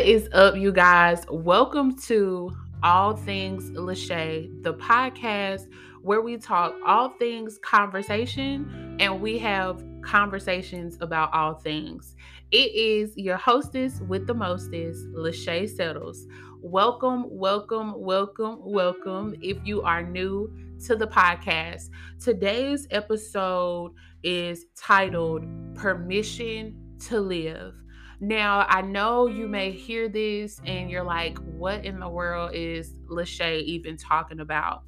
What 0.00 0.08
is 0.08 0.30
up, 0.32 0.56
you 0.56 0.72
guys? 0.72 1.26
Welcome 1.28 1.94
to 2.04 2.56
All 2.82 3.14
Things 3.14 3.70
Lachey, 3.72 4.50
the 4.62 4.72
podcast 4.72 5.66
where 6.00 6.22
we 6.22 6.38
talk 6.38 6.74
all 6.86 7.10
things 7.18 7.58
conversation 7.62 8.96
and 8.98 9.20
we 9.20 9.36
have 9.40 9.84
conversations 10.00 10.96
about 11.02 11.34
all 11.34 11.52
things. 11.52 12.16
It 12.50 12.74
is 12.74 13.14
your 13.18 13.36
hostess 13.36 14.00
with 14.08 14.26
the 14.26 14.32
mostest, 14.32 15.06
Lachey 15.08 15.68
Settles. 15.68 16.26
Welcome, 16.62 17.26
welcome, 17.28 17.92
welcome, 17.94 18.56
welcome. 18.62 19.34
If 19.42 19.58
you 19.66 19.82
are 19.82 20.02
new 20.02 20.50
to 20.86 20.96
the 20.96 21.08
podcast, 21.08 21.90
today's 22.18 22.88
episode 22.90 23.92
is 24.22 24.64
titled 24.78 25.44
Permission 25.74 26.96
to 27.00 27.20
Live. 27.20 27.74
Now, 28.22 28.66
I 28.68 28.82
know 28.82 29.28
you 29.28 29.48
may 29.48 29.70
hear 29.70 30.06
this 30.06 30.60
and 30.66 30.90
you're 30.90 31.02
like, 31.02 31.38
what 31.38 31.86
in 31.86 31.98
the 31.98 32.08
world 32.08 32.50
is 32.52 32.92
Lachey 33.08 33.62
even 33.62 33.96
talking 33.96 34.40
about? 34.40 34.82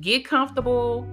Get 0.00 0.24
comfortable, 0.24 1.06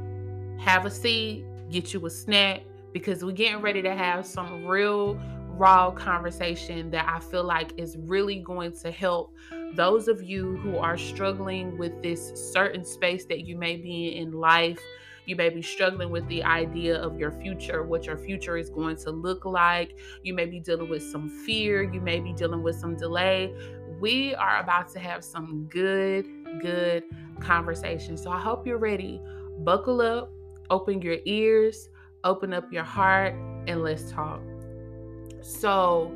have 0.61 0.85
a 0.85 0.89
seat, 0.89 1.43
get 1.69 1.93
you 1.93 2.05
a 2.05 2.09
snack, 2.09 2.61
because 2.93 3.25
we're 3.25 3.33
getting 3.33 3.59
ready 3.59 3.81
to 3.81 3.93
have 3.93 4.25
some 4.25 4.65
real 4.65 5.15
raw 5.49 5.91
conversation 5.91 6.89
that 6.91 7.07
I 7.09 7.19
feel 7.19 7.43
like 7.43 7.73
is 7.77 7.97
really 7.97 8.39
going 8.39 8.71
to 8.77 8.89
help 8.89 9.35
those 9.75 10.07
of 10.07 10.23
you 10.23 10.55
who 10.57 10.77
are 10.77 10.97
struggling 10.97 11.77
with 11.77 12.01
this 12.01 12.31
certain 12.53 12.85
space 12.85 13.25
that 13.25 13.41
you 13.45 13.57
may 13.57 13.75
be 13.75 14.15
in 14.15 14.31
life 14.31 14.79
you 15.25 15.35
may 15.35 15.49
be 15.49 15.61
struggling 15.61 16.09
with 16.09 16.27
the 16.27 16.43
idea 16.43 17.01
of 17.01 17.19
your 17.19 17.31
future, 17.31 17.83
what 17.83 18.05
your 18.05 18.17
future 18.17 18.57
is 18.57 18.69
going 18.69 18.97
to 18.97 19.11
look 19.11 19.45
like. 19.45 19.97
You 20.23 20.33
may 20.33 20.45
be 20.45 20.59
dealing 20.59 20.89
with 20.89 21.03
some 21.03 21.29
fear. 21.29 21.83
You 21.83 22.01
may 22.01 22.19
be 22.19 22.33
dealing 22.33 22.63
with 22.63 22.75
some 22.75 22.95
delay. 22.95 23.53
We 23.99 24.35
are 24.35 24.59
about 24.59 24.89
to 24.93 24.99
have 24.99 25.23
some 25.23 25.67
good, 25.69 26.27
good 26.61 27.03
conversation. 27.39 28.17
So 28.17 28.31
I 28.31 28.39
hope 28.39 28.67
you're 28.67 28.77
ready. 28.77 29.21
Buckle 29.59 30.01
up, 30.01 30.31
open 30.69 31.01
your 31.01 31.17
ears, 31.25 31.89
open 32.23 32.53
up 32.53 32.71
your 32.71 32.83
heart, 32.83 33.33
and 33.67 33.83
let's 33.83 34.11
talk. 34.11 34.41
So, 35.41 36.11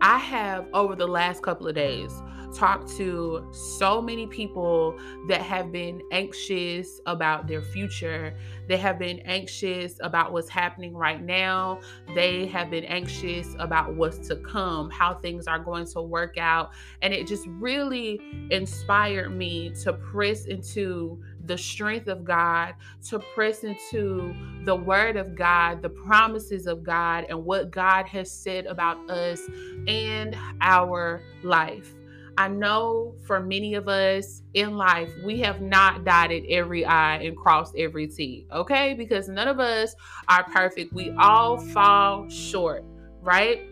I 0.00 0.18
have 0.18 0.66
over 0.74 0.94
the 0.96 1.06
last 1.06 1.42
couple 1.42 1.66
of 1.66 1.74
days 1.74 2.12
talked 2.54 2.88
to 2.96 3.46
so 3.52 4.00
many 4.00 4.26
people 4.26 4.98
that 5.28 5.42
have 5.42 5.72
been 5.72 6.02
anxious 6.12 7.00
about 7.06 7.46
their 7.46 7.62
future. 7.62 8.34
They 8.68 8.76
have 8.76 8.98
been 8.98 9.18
anxious 9.20 9.98
about 10.00 10.32
what's 10.32 10.48
happening 10.48 10.94
right 10.94 11.22
now. 11.22 11.80
They 12.14 12.46
have 12.46 12.70
been 12.70 12.84
anxious 12.84 13.54
about 13.58 13.94
what's 13.94 14.26
to 14.28 14.36
come, 14.36 14.90
how 14.90 15.14
things 15.14 15.46
are 15.46 15.58
going 15.58 15.86
to 15.86 16.02
work 16.02 16.38
out. 16.38 16.72
And 17.02 17.12
it 17.12 17.26
just 17.26 17.46
really 17.46 18.20
inspired 18.50 19.30
me 19.30 19.70
to 19.82 19.92
press 19.92 20.46
into 20.46 21.22
the 21.46 21.58
strength 21.58 22.08
of 22.08 22.24
God, 22.24 22.74
to 23.08 23.18
press 23.18 23.64
into 23.64 24.34
the 24.64 24.74
word 24.74 25.16
of 25.16 25.34
God, 25.34 25.82
the 25.82 25.90
promises 25.90 26.66
of 26.66 26.82
God, 26.82 27.26
and 27.28 27.44
what 27.44 27.70
God 27.70 28.06
has 28.06 28.30
said 28.30 28.66
about 28.66 29.10
us 29.10 29.42
and 29.86 30.36
our 30.60 31.22
life. 31.42 31.94
I 32.36 32.48
know 32.48 33.14
for 33.26 33.40
many 33.40 33.74
of 33.74 33.88
us 33.88 34.42
in 34.54 34.76
life, 34.76 35.10
we 35.24 35.40
have 35.40 35.60
not 35.60 36.04
dotted 36.04 36.44
every 36.48 36.84
I 36.84 37.16
and 37.18 37.36
crossed 37.36 37.76
every 37.76 38.08
T, 38.08 38.46
okay? 38.52 38.94
Because 38.94 39.28
none 39.28 39.46
of 39.46 39.60
us 39.60 39.94
are 40.28 40.44
perfect. 40.44 40.92
We 40.92 41.12
all 41.12 41.58
fall 41.58 42.28
short, 42.28 42.84
right? 43.22 43.62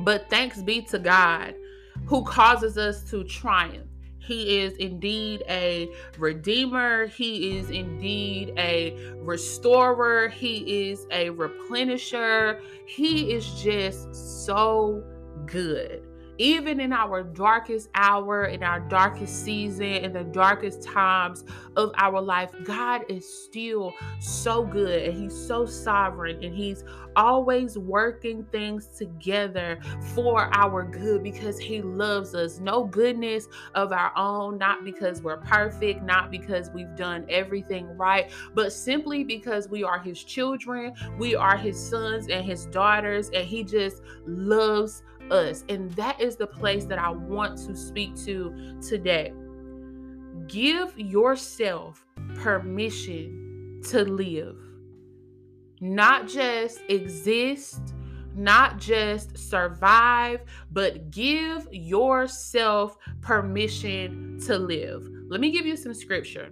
But 0.00 0.28
thanks 0.28 0.60
be 0.62 0.82
to 0.82 0.98
God 0.98 1.54
who 2.06 2.24
causes 2.24 2.78
us 2.78 3.08
to 3.10 3.22
triumph. 3.24 3.88
He 4.18 4.60
is 4.60 4.74
indeed 4.74 5.42
a 5.48 5.88
redeemer. 6.18 7.06
He 7.06 7.58
is 7.58 7.70
indeed 7.70 8.52
a 8.58 8.94
restorer. 9.20 10.28
He 10.28 10.90
is 10.90 11.06
a 11.10 11.30
replenisher. 11.30 12.60
He 12.86 13.32
is 13.32 13.48
just 13.62 14.14
so 14.44 15.02
good 15.46 16.07
even 16.38 16.80
in 16.80 16.92
our 16.92 17.22
darkest 17.22 17.88
hour, 17.94 18.46
in 18.46 18.62
our 18.62 18.80
darkest 18.80 19.44
season, 19.44 19.84
in 19.84 20.12
the 20.12 20.24
darkest 20.24 20.82
times 20.82 21.44
of 21.76 21.92
our 21.98 22.20
life, 22.20 22.50
God 22.64 23.02
is 23.08 23.28
still 23.44 23.92
so 24.20 24.64
good 24.64 25.02
and 25.02 25.16
He's 25.16 25.36
so 25.36 25.66
sovereign 25.66 26.42
and 26.42 26.54
He's 26.54 26.84
always 27.16 27.76
working 27.76 28.44
things 28.52 28.86
together 28.86 29.80
for 30.14 30.54
our 30.54 30.84
good 30.84 31.22
because 31.24 31.58
He 31.58 31.82
loves 31.82 32.34
us. 32.34 32.60
No 32.60 32.84
goodness 32.84 33.48
of 33.74 33.92
our 33.92 34.16
own, 34.16 34.58
not 34.58 34.84
because 34.84 35.20
we're 35.20 35.38
perfect, 35.38 36.02
not 36.02 36.30
because 36.30 36.70
we've 36.70 36.94
done 36.94 37.26
everything 37.28 37.86
right, 37.96 38.30
but 38.54 38.72
simply 38.72 39.24
because 39.24 39.68
we 39.68 39.82
are 39.82 39.98
His 39.98 40.22
children, 40.22 40.94
we 41.18 41.34
are 41.34 41.56
His 41.56 41.78
sons 41.78 42.28
and 42.28 42.44
His 42.44 42.66
daughters, 42.66 43.30
and 43.30 43.44
He 43.44 43.64
just 43.64 44.02
loves 44.24 45.02
us. 45.30 45.64
And 45.68 45.90
that 45.92 46.20
is 46.20 46.36
the 46.36 46.46
place 46.46 46.84
that 46.86 46.98
I 46.98 47.10
want 47.10 47.58
to 47.66 47.76
speak 47.76 48.16
to 48.24 48.78
today. 48.86 49.32
Give 50.46 50.98
yourself 50.98 52.04
permission 52.36 53.80
to 53.88 54.04
live, 54.04 54.56
not 55.80 56.28
just 56.28 56.80
exist, 56.88 57.94
not 58.34 58.78
just 58.78 59.36
survive, 59.36 60.42
but 60.72 61.10
give 61.10 61.68
yourself 61.72 62.96
permission 63.20 64.38
to 64.46 64.58
live. 64.58 65.06
Let 65.28 65.40
me 65.40 65.50
give 65.50 65.66
you 65.66 65.76
some 65.76 65.92
scripture. 65.92 66.50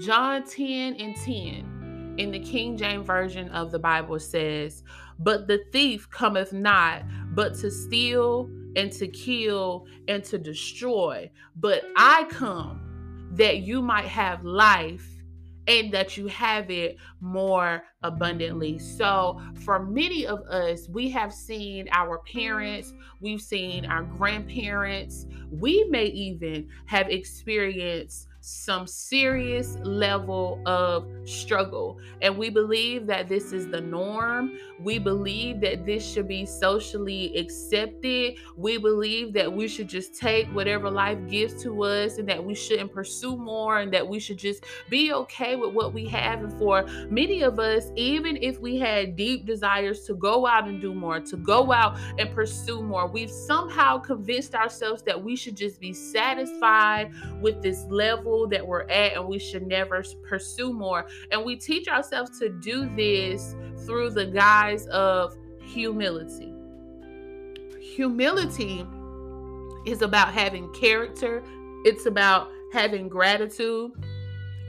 John 0.00 0.44
10 0.44 0.94
and 0.96 1.16
10 1.16 1.77
in 2.18 2.32
the 2.32 2.40
King 2.40 2.76
James 2.76 3.06
Version 3.06 3.48
of 3.50 3.70
the 3.70 3.78
Bible 3.78 4.18
says, 4.18 4.82
But 5.18 5.46
the 5.46 5.64
thief 5.72 6.10
cometh 6.10 6.52
not 6.52 7.04
but 7.34 7.54
to 7.56 7.70
steal 7.70 8.50
and 8.76 8.92
to 8.92 9.06
kill 9.06 9.86
and 10.08 10.22
to 10.24 10.38
destroy. 10.38 11.30
But 11.56 11.84
I 11.96 12.24
come 12.28 13.30
that 13.32 13.58
you 13.58 13.80
might 13.80 14.06
have 14.06 14.44
life 14.44 15.08
and 15.68 15.92
that 15.92 16.16
you 16.16 16.26
have 16.28 16.70
it 16.70 16.96
more 17.20 17.82
abundantly. 18.02 18.78
So, 18.78 19.40
for 19.64 19.84
many 19.84 20.26
of 20.26 20.40
us, 20.48 20.88
we 20.88 21.10
have 21.10 21.32
seen 21.32 21.88
our 21.92 22.18
parents, 22.20 22.94
we've 23.20 23.40
seen 23.40 23.84
our 23.84 24.02
grandparents, 24.02 25.26
we 25.50 25.84
may 25.84 26.06
even 26.06 26.68
have 26.86 27.10
experienced 27.10 28.27
some 28.48 28.86
serious 28.86 29.76
level 29.82 30.60
of 30.64 31.06
struggle. 31.28 31.98
And 32.22 32.38
we 32.38 32.48
believe 32.48 33.06
that 33.06 33.28
this 33.28 33.52
is 33.52 33.68
the 33.68 33.80
norm. 33.80 34.58
We 34.80 34.98
believe 34.98 35.60
that 35.60 35.84
this 35.84 36.10
should 36.10 36.26
be 36.26 36.46
socially 36.46 37.36
accepted. 37.36 38.36
We 38.56 38.78
believe 38.78 39.34
that 39.34 39.52
we 39.52 39.68
should 39.68 39.88
just 39.88 40.14
take 40.14 40.46
whatever 40.54 40.90
life 40.90 41.18
gives 41.28 41.62
to 41.62 41.82
us 41.84 42.16
and 42.16 42.26
that 42.28 42.42
we 42.42 42.54
shouldn't 42.54 42.92
pursue 42.92 43.36
more 43.36 43.80
and 43.80 43.92
that 43.92 44.08
we 44.08 44.18
should 44.18 44.38
just 44.38 44.64
be 44.88 45.12
okay 45.12 45.56
with 45.56 45.74
what 45.74 45.92
we 45.92 46.06
have. 46.06 46.42
And 46.42 46.52
for 46.58 46.86
many 47.10 47.42
of 47.42 47.58
us, 47.58 47.90
even 47.96 48.38
if 48.40 48.60
we 48.60 48.78
had 48.78 49.14
deep 49.14 49.44
desires 49.44 50.06
to 50.06 50.14
go 50.14 50.46
out 50.46 50.68
and 50.68 50.80
do 50.80 50.94
more, 50.94 51.20
to 51.20 51.36
go 51.36 51.70
out 51.70 51.98
and 52.18 52.30
pursue 52.34 52.82
more, 52.82 53.06
we've 53.06 53.30
somehow 53.30 53.98
convinced 53.98 54.54
ourselves 54.54 55.02
that 55.02 55.22
we 55.22 55.36
should 55.36 55.56
just 55.56 55.80
be 55.80 55.92
satisfied 55.92 57.12
with 57.42 57.62
this 57.62 57.84
level 57.90 58.37
level 58.38 58.48
that 58.48 58.66
we're 58.66 58.82
at 58.88 59.14
and 59.14 59.26
we 59.26 59.38
should 59.38 59.66
never 59.66 60.02
pursue 60.22 60.72
more. 60.72 61.06
And 61.30 61.44
we 61.44 61.56
teach 61.56 61.88
ourselves 61.88 62.38
to 62.38 62.48
do 62.48 62.88
this 62.96 63.54
through 63.84 64.10
the 64.10 64.26
guise 64.26 64.86
of 64.88 65.36
humility. 65.62 66.52
Humility 67.80 68.86
is 69.86 70.02
about 70.02 70.32
having 70.32 70.72
character, 70.72 71.42
it's 71.84 72.06
about 72.06 72.50
having 72.72 73.08
gratitude, 73.08 73.92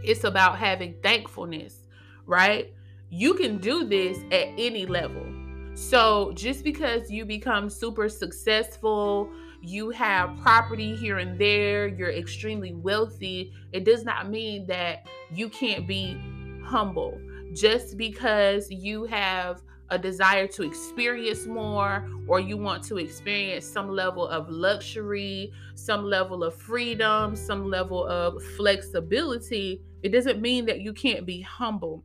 it's 0.04 0.24
about 0.24 0.57
having 0.57 0.95
thankfulness, 1.04 1.83
right? 2.25 2.74
You 3.10 3.33
can 3.33 3.57
do 3.57 3.86
this 3.86 4.19
at 4.31 4.48
any 4.57 4.86
level. 4.86 5.25
So 5.74 6.31
just 6.36 6.63
because 6.63 7.10
you 7.10 7.25
become 7.25 7.69
super 7.69 8.10
successful, 8.10 9.30
you 9.61 9.89
have 9.91 10.38
property 10.41 10.95
here 10.95 11.17
and 11.17 11.39
there, 11.39 11.88
you're 11.88 12.11
extremely 12.11 12.73
wealthy, 12.73 13.53
it 13.71 13.83
does 13.83 14.03
not 14.03 14.29
mean 14.29 14.65
that 14.67 15.07
you 15.33 15.50
can't 15.50 15.88
be 15.88 16.17
humble. 16.63 17.19
Just 17.53 17.97
because 17.97 18.69
you 18.69 19.06
have 19.06 19.61
a 19.89 19.97
desire 19.97 20.47
to 20.47 20.63
experience 20.63 21.47
more 21.47 22.07
or 22.27 22.39
you 22.39 22.56
want 22.57 22.83
to 22.83 22.97
experience 22.97 23.65
some 23.65 23.89
level 23.89 24.27
of 24.27 24.50
luxury, 24.50 25.51
some 25.75 26.03
level 26.05 26.44
of 26.44 26.55
freedom, 26.55 27.35
some 27.35 27.69
level 27.69 28.05
of 28.05 28.41
flexibility, 28.55 29.81
it 30.03 30.09
doesn't 30.09 30.41
mean 30.41 30.65
that 30.65 30.81
you 30.81 30.94
can't 30.94 31.25
be 31.25 31.41
humble. 31.41 32.03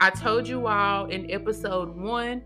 I 0.00 0.10
told 0.10 0.46
you 0.46 0.66
all 0.66 1.06
in 1.06 1.30
episode 1.30 1.96
one, 1.96 2.42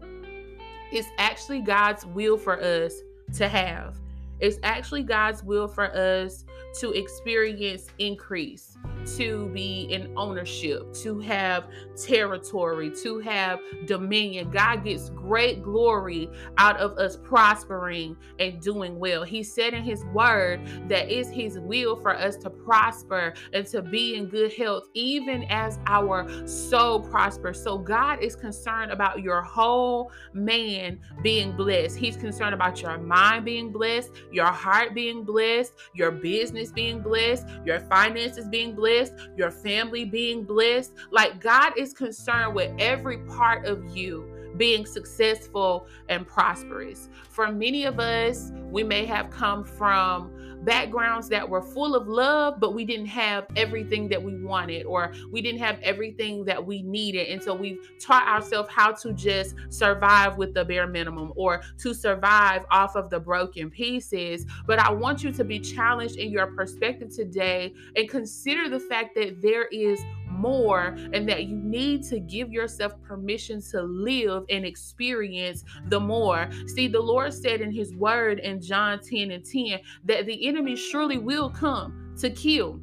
it's 0.92 1.08
actually 1.18 1.60
God's 1.60 2.06
will 2.06 2.38
for 2.38 2.60
us 2.60 2.94
to 3.36 3.48
have. 3.48 3.96
It's 4.40 4.58
actually 4.62 5.02
God's 5.02 5.42
will 5.44 5.68
for 5.68 5.94
us 5.94 6.44
to 6.78 6.92
experience 6.92 7.88
increase, 7.98 8.76
to 9.16 9.48
be 9.48 9.82
in 9.90 10.12
ownership, 10.16 10.92
to 10.94 11.18
have 11.20 11.64
territory, 11.96 12.92
to 13.02 13.18
have 13.20 13.58
dominion. 13.86 14.50
God 14.50 14.84
gets 14.84 15.10
great 15.10 15.62
glory 15.62 16.28
out 16.58 16.76
of 16.76 16.96
us 16.98 17.16
prospering 17.16 18.16
and 18.38 18.60
doing 18.60 18.98
well. 18.98 19.24
He 19.24 19.42
said 19.42 19.74
in 19.74 19.82
His 19.82 20.04
word 20.06 20.60
that 20.88 21.10
it's 21.10 21.28
His 21.28 21.58
will 21.58 21.96
for 21.96 22.14
us 22.14 22.36
to 22.38 22.50
prosper 22.50 23.34
and 23.52 23.66
to 23.66 23.82
be 23.82 24.14
in 24.14 24.26
good 24.26 24.52
health, 24.52 24.84
even 24.94 25.44
as 25.44 25.78
our 25.86 26.46
soul 26.46 27.00
prospers. 27.00 27.62
So, 27.62 27.78
God 27.78 28.22
is 28.22 28.36
concerned 28.36 28.92
about 28.92 29.22
your 29.22 29.42
whole 29.42 30.12
man 30.32 31.00
being 31.22 31.56
blessed. 31.56 31.96
He's 31.96 32.16
concerned 32.16 32.54
about 32.54 32.80
your 32.82 32.98
mind 32.98 33.44
being 33.44 33.72
blessed, 33.72 34.10
your 34.30 34.46
heart 34.46 34.94
being 34.94 35.24
blessed, 35.24 35.72
your 35.94 36.10
business 36.10 36.49
being 36.74 37.00
blessed, 37.00 37.46
your 37.64 37.80
finances 37.80 38.48
being 38.48 38.74
blessed, 38.74 39.14
your 39.36 39.50
family 39.50 40.04
being 40.04 40.44
blessed. 40.44 40.92
Like 41.10 41.40
God 41.40 41.72
is 41.76 41.92
concerned 41.92 42.54
with 42.54 42.72
every 42.78 43.18
part 43.18 43.66
of 43.66 43.96
you 43.96 44.40
being 44.56 44.84
successful 44.84 45.86
and 46.08 46.26
prosperous. 46.26 47.08
For 47.28 47.50
many 47.50 47.84
of 47.84 47.98
us, 48.00 48.52
we 48.70 48.82
may 48.82 49.06
have 49.06 49.30
come 49.30 49.64
from 49.64 50.49
backgrounds 50.64 51.28
that 51.28 51.48
were 51.48 51.62
full 51.62 51.94
of 51.94 52.08
love, 52.08 52.60
but 52.60 52.74
we 52.74 52.84
didn't 52.84 53.06
have 53.06 53.46
everything 53.56 54.08
that 54.08 54.22
we 54.22 54.36
wanted 54.36 54.84
or 54.84 55.12
we 55.30 55.40
didn't 55.40 55.60
have 55.60 55.78
everything 55.82 56.44
that 56.44 56.64
we 56.64 56.82
needed. 56.82 57.28
And 57.28 57.42
so 57.42 57.54
we've 57.54 57.78
taught 57.98 58.26
ourselves 58.26 58.68
how 58.70 58.92
to 58.92 59.12
just 59.12 59.54
survive 59.68 60.36
with 60.36 60.54
the 60.54 60.64
bare 60.64 60.86
minimum 60.86 61.32
or 61.36 61.62
to 61.78 61.94
survive 61.94 62.64
off 62.70 62.96
of 62.96 63.10
the 63.10 63.20
broken 63.20 63.70
pieces. 63.70 64.46
But 64.66 64.78
I 64.78 64.90
want 64.90 65.22
you 65.22 65.32
to 65.32 65.44
be 65.44 65.58
challenged 65.58 66.16
in 66.16 66.30
your 66.30 66.48
perspective 66.48 67.14
today 67.14 67.72
and 67.96 68.08
consider 68.08 68.68
the 68.68 68.80
fact 68.80 69.14
that 69.16 69.40
there 69.40 69.66
is 69.66 70.00
more 70.40 70.96
and 71.12 71.28
that 71.28 71.44
you 71.44 71.56
need 71.56 72.02
to 72.04 72.18
give 72.20 72.50
yourself 72.50 72.92
permission 73.02 73.60
to 73.70 73.82
live 73.82 74.44
and 74.48 74.64
experience 74.64 75.64
the 75.88 76.00
more. 76.00 76.48
See, 76.66 76.88
the 76.88 77.00
Lord 77.00 77.32
said 77.34 77.60
in 77.60 77.72
his 77.72 77.94
word 77.94 78.38
in 78.40 78.60
John 78.60 79.00
10 79.00 79.30
and 79.30 79.44
10 79.44 79.80
that 80.04 80.26
the 80.26 80.46
enemy 80.48 80.76
surely 80.76 81.18
will 81.18 81.50
come 81.50 82.14
to 82.20 82.30
kill, 82.30 82.80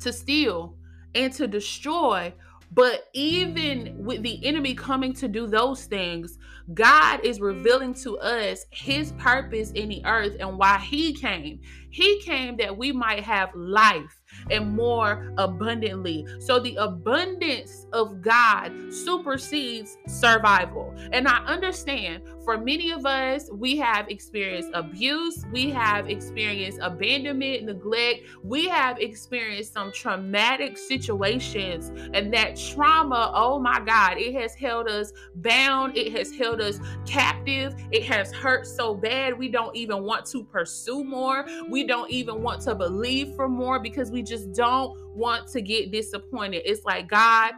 to 0.00 0.12
steal, 0.12 0.76
and 1.14 1.32
to 1.34 1.46
destroy. 1.46 2.32
But 2.74 3.08
even 3.12 3.94
with 3.98 4.22
the 4.22 4.44
enemy 4.46 4.74
coming 4.74 5.12
to 5.14 5.28
do 5.28 5.46
those 5.46 5.84
things, 5.84 6.38
God 6.72 7.20
is 7.22 7.38
revealing 7.38 7.92
to 7.94 8.18
us 8.18 8.64
his 8.70 9.12
purpose 9.12 9.72
in 9.72 9.90
the 9.90 10.02
earth 10.06 10.36
and 10.40 10.56
why 10.56 10.78
he 10.78 11.12
came. 11.12 11.60
He 11.90 12.22
came 12.22 12.56
that 12.56 12.76
we 12.76 12.90
might 12.90 13.24
have 13.24 13.54
life 13.54 14.21
and 14.50 14.74
more 14.74 15.32
abundantly. 15.38 16.26
So 16.40 16.58
the 16.58 16.76
abundance 16.76 17.86
of 17.92 18.22
God 18.22 18.72
supersedes 18.92 19.98
survival. 20.06 20.94
And 21.12 21.28
I 21.28 21.38
understand 21.44 22.22
for 22.44 22.58
many 22.58 22.90
of 22.90 23.06
us, 23.06 23.48
we 23.52 23.76
have 23.76 24.08
experienced 24.08 24.70
abuse, 24.74 25.44
we 25.52 25.70
have 25.70 26.10
experienced 26.10 26.78
abandonment, 26.82 27.64
neglect, 27.64 28.22
we 28.42 28.66
have 28.68 28.98
experienced 28.98 29.72
some 29.72 29.92
traumatic 29.92 30.76
situations. 30.76 31.92
And 32.14 32.32
that 32.34 32.56
trauma, 32.56 33.32
oh 33.34 33.60
my 33.60 33.80
God, 33.80 34.18
it 34.18 34.34
has 34.34 34.54
held 34.54 34.88
us 34.88 35.12
bound, 35.36 35.96
it 35.96 36.12
has 36.12 36.34
held 36.34 36.60
us 36.60 36.78
captive, 37.06 37.74
it 37.90 38.04
has 38.04 38.32
hurt 38.32 38.66
so 38.66 38.94
bad 38.94 39.38
we 39.38 39.48
don't 39.48 39.74
even 39.76 40.02
want 40.02 40.26
to 40.26 40.42
pursue 40.44 41.04
more, 41.04 41.46
we 41.68 41.84
don't 41.84 42.10
even 42.10 42.42
want 42.42 42.62
to 42.62 42.74
believe 42.74 43.34
for 43.34 43.48
more 43.48 43.78
because 43.78 44.10
we 44.10 44.21
just 44.22 44.52
don't 44.52 44.96
want 45.14 45.48
to 45.48 45.60
get 45.60 45.90
disappointed. 45.90 46.62
It's 46.64 46.84
like, 46.84 47.08
God, 47.08 47.52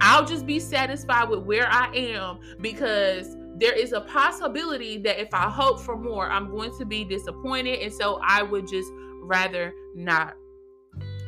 I'll 0.00 0.24
just 0.24 0.46
be 0.46 0.58
satisfied 0.58 1.28
with 1.28 1.40
where 1.40 1.68
I 1.68 1.94
am 1.94 2.38
because 2.60 3.36
there 3.58 3.72
is 3.72 3.92
a 3.92 4.02
possibility 4.02 4.98
that 4.98 5.20
if 5.20 5.32
I 5.32 5.48
hope 5.48 5.80
for 5.80 5.96
more, 5.96 6.30
I'm 6.30 6.50
going 6.50 6.76
to 6.78 6.84
be 6.84 7.04
disappointed. 7.04 7.80
And 7.80 7.92
so 7.92 8.20
I 8.22 8.42
would 8.42 8.68
just 8.68 8.90
rather 9.22 9.72
not. 9.94 10.34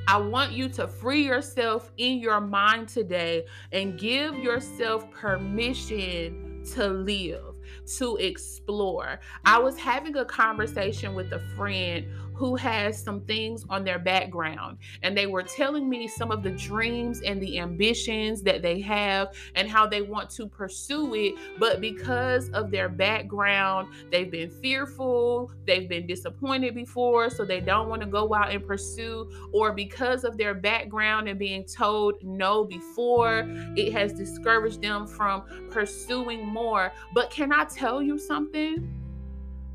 I 0.07 0.17
want 0.17 0.53
you 0.53 0.71
to 0.71 0.89
free 0.89 1.23
yourself 1.23 1.93
in 1.99 2.19
your 2.19 2.41
mind 2.41 2.89
today 2.89 3.45
and 3.73 3.99
give 3.99 4.39
yourself 4.39 5.11
permission 5.11 6.65
to 6.75 6.89
live, 6.89 7.55
to 7.99 8.17
explore. 8.17 9.21
I 9.45 9.59
was 9.59 9.77
having 9.79 10.17
a 10.17 10.25
conversation 10.25 11.15
with 11.15 11.33
a 11.33 11.41
friend 11.57 12.07
who 12.39 12.55
has 12.55 13.03
some 13.03 13.21
things 13.23 13.65
on 13.69 13.83
their 13.83 13.99
background. 13.99 14.79
And 15.03 15.19
they 15.19 15.27
were 15.27 15.43
telling 15.43 15.89
me 15.89 16.07
some 16.07 16.31
of 16.31 16.45
the 16.45 16.51
dreams 16.51 17.21
and 17.23 17.43
the 17.43 17.59
ambitions 17.59 18.43
that 18.43 18.63
they 18.63 18.81
have 18.83 19.35
and 19.57 19.69
how 19.69 19.89
they 19.89 20.03
want 20.03 20.31
to 20.31 20.47
pursue 20.47 21.13
it. 21.15 21.35
But 21.59 21.81
because 21.81 22.49
of 22.51 22.71
their 22.71 22.89
background, 22.89 23.89
they've 24.13 24.31
been 24.31 24.51
fearful, 24.51 25.51
they've 25.67 25.89
been 25.89 26.07
disappointed 26.07 26.77
before, 26.77 27.29
so 27.29 27.45
they 27.45 27.61
don't 27.61 27.89
want 27.89 28.03
to 28.03 28.09
go 28.09 28.33
out 28.33 28.53
and 28.53 28.65
pursue. 28.65 29.29
Or 29.53 29.73
because 29.73 30.23
of 30.23 30.39
their 30.39 30.55
background 30.55 31.29
and 31.29 31.41
being 31.41 31.65
told 31.65 32.23
no 32.23 32.65
before, 32.65 33.47
it 33.77 33.93
has 33.93 34.13
discouraged 34.13 34.81
them 34.81 35.09
from 35.09 35.43
pursuing 35.73 36.47
more. 36.47 36.93
But 37.15 37.31
can 37.31 37.53
I 37.53 37.65
tell 37.65 38.01
you 38.01 38.17
something? 38.17 38.89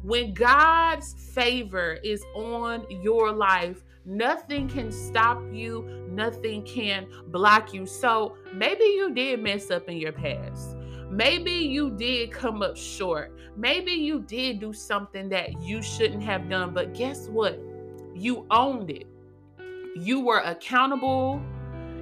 When 0.04 0.34
God's 0.34 1.14
favor 1.14 1.94
is 2.04 2.26
on 2.36 2.86
your 2.90 3.32
life, 3.32 3.86
nothing 4.06 4.68
can 4.68 4.92
stop 4.92 5.42
you, 5.50 6.08
nothing 6.10 6.64
can 6.64 7.08
block 7.28 7.74
you. 7.74 7.86
So 7.86 8.36
maybe 8.54 8.84
you 8.84 9.14
did 9.14 9.42
mess 9.42 9.72
up 9.72 9.88
in 9.88 9.96
your 9.96 10.12
past. 10.12 10.76
Maybe 11.10 11.52
you 11.52 11.92
did 11.92 12.34
come 12.34 12.62
up 12.62 12.76
short. 12.76 13.38
Maybe 13.56 13.94
you 13.94 14.20
did 14.20 14.60
do 14.60 14.74
something 14.74 15.30
that 15.30 15.62
you 15.62 15.82
shouldn't 15.82 16.24
have 16.24 16.50
done. 16.50 16.74
But 16.74 16.94
guess 16.94 17.30
what? 17.30 17.58
You 18.14 18.46
owned 18.52 18.90
it. 18.90 19.08
You 19.96 20.20
were 20.20 20.40
accountable. 20.40 21.42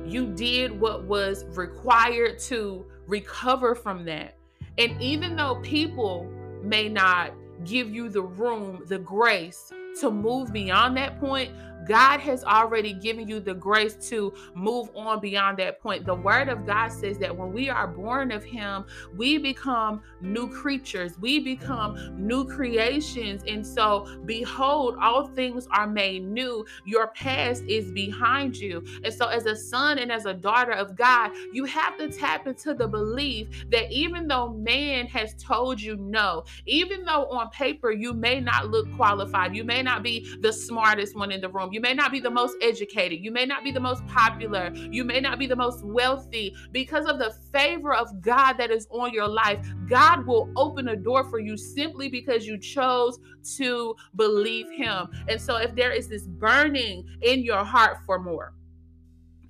You 0.07 0.25
did 0.33 0.80
what 0.80 1.03
was 1.03 1.45
required 1.56 2.39
to 2.39 2.83
recover 3.06 3.75
from 3.75 4.05
that. 4.05 4.38
And 4.79 5.00
even 5.00 5.36
though 5.36 5.60
people 5.62 6.27
may 6.63 6.89
not 6.89 7.34
give 7.65 7.89
you 7.89 8.10
the 8.10 8.22
room, 8.22 8.84
the 8.88 9.00
grace 9.00 9.72
to 10.00 10.12
move 10.12 10.51
beyond 10.53 10.98
that 10.98 11.20
point, 11.20 11.51
God 11.88 12.19
has 12.19 12.43
already 12.43 12.93
given 12.93 13.27
you 13.27 13.39
the 13.39 13.53
grace 13.53 13.95
to 14.09 14.33
move 14.53 14.89
on 14.95 15.19
beyond 15.19 15.57
that 15.59 15.81
point. 15.81 16.05
The 16.05 16.15
word 16.15 16.50
of 16.50 16.65
God 16.65 16.91
says 16.91 17.17
that 17.19 17.35
when 17.35 17.51
we 17.53 17.69
are 17.69 17.88
born 17.88 18.31
of 18.31 18.43
Him, 18.43 18.85
we 19.15 19.38
become 19.38 20.01
new 20.21 20.50
creatures, 20.50 21.19
we 21.19 21.39
become 21.39 22.15
new 22.17 22.45
creations. 22.45 23.43
And 23.47 23.65
so, 23.65 24.07
behold, 24.25 24.97
all 25.01 25.27
things 25.27 25.67
are 25.71 25.88
made 25.88 26.23
new. 26.23 26.65
Your 26.85 27.07
past 27.07 27.63
is 27.67 27.91
behind 27.91 28.57
you. 28.57 28.83
And 29.03 29.13
so, 29.13 29.27
as 29.27 29.45
a 29.45 29.55
son 29.55 30.00
and 30.00 30.11
as 30.11 30.25
a 30.25 30.33
daughter 30.33 30.71
of 30.71 30.95
God, 30.95 31.31
you 31.51 31.65
have 31.65 31.97
to 31.97 32.09
tap 32.09 32.47
into 32.47 32.73
the 32.73 32.88
belief 32.88 33.47
that 33.71 33.91
even 33.91 34.27
though 34.27 34.50
man 34.50 35.07
has 35.07 35.33
told 35.35 35.81
you 35.81 35.95
no, 35.95 36.43
even 36.65 37.03
though 37.03 37.25
on 37.25 37.50
paper 37.50 37.91
you 37.91 38.13
may 38.13 38.39
not 38.39 38.69
look 38.69 38.91
qualified, 38.95 39.55
you 39.55 39.63
may 39.63 39.81
not 39.81 40.03
be 40.03 40.35
the 40.41 40.51
smartest 40.51 41.15
one 41.15 41.31
in 41.31 41.41
the 41.41 41.50
room, 41.50 41.70
you 41.71 41.81
may 41.81 41.93
not 41.93 42.11
be 42.11 42.19
the 42.19 42.29
most 42.29 42.55
educated. 42.61 43.19
You 43.23 43.31
may 43.31 43.45
not 43.45 43.63
be 43.63 43.71
the 43.71 43.79
most 43.79 44.05
popular. 44.07 44.71
You 44.73 45.03
may 45.03 45.19
not 45.19 45.39
be 45.39 45.47
the 45.47 45.55
most 45.55 45.83
wealthy. 45.83 46.53
Because 46.71 47.05
of 47.05 47.19
the 47.19 47.33
favor 47.51 47.93
of 47.93 48.21
God 48.21 48.53
that 48.53 48.71
is 48.71 48.87
on 48.91 49.13
your 49.13 49.27
life, 49.27 49.65
God 49.87 50.25
will 50.25 50.51
open 50.55 50.89
a 50.89 50.95
door 50.95 51.23
for 51.23 51.39
you 51.39 51.57
simply 51.57 52.09
because 52.09 52.45
you 52.45 52.57
chose 52.57 53.19
to 53.57 53.95
believe 54.15 54.69
Him. 54.71 55.07
And 55.27 55.39
so, 55.39 55.57
if 55.57 55.73
there 55.75 55.91
is 55.91 56.07
this 56.07 56.27
burning 56.27 57.05
in 57.21 57.43
your 57.43 57.63
heart 57.63 57.97
for 58.05 58.19
more, 58.19 58.53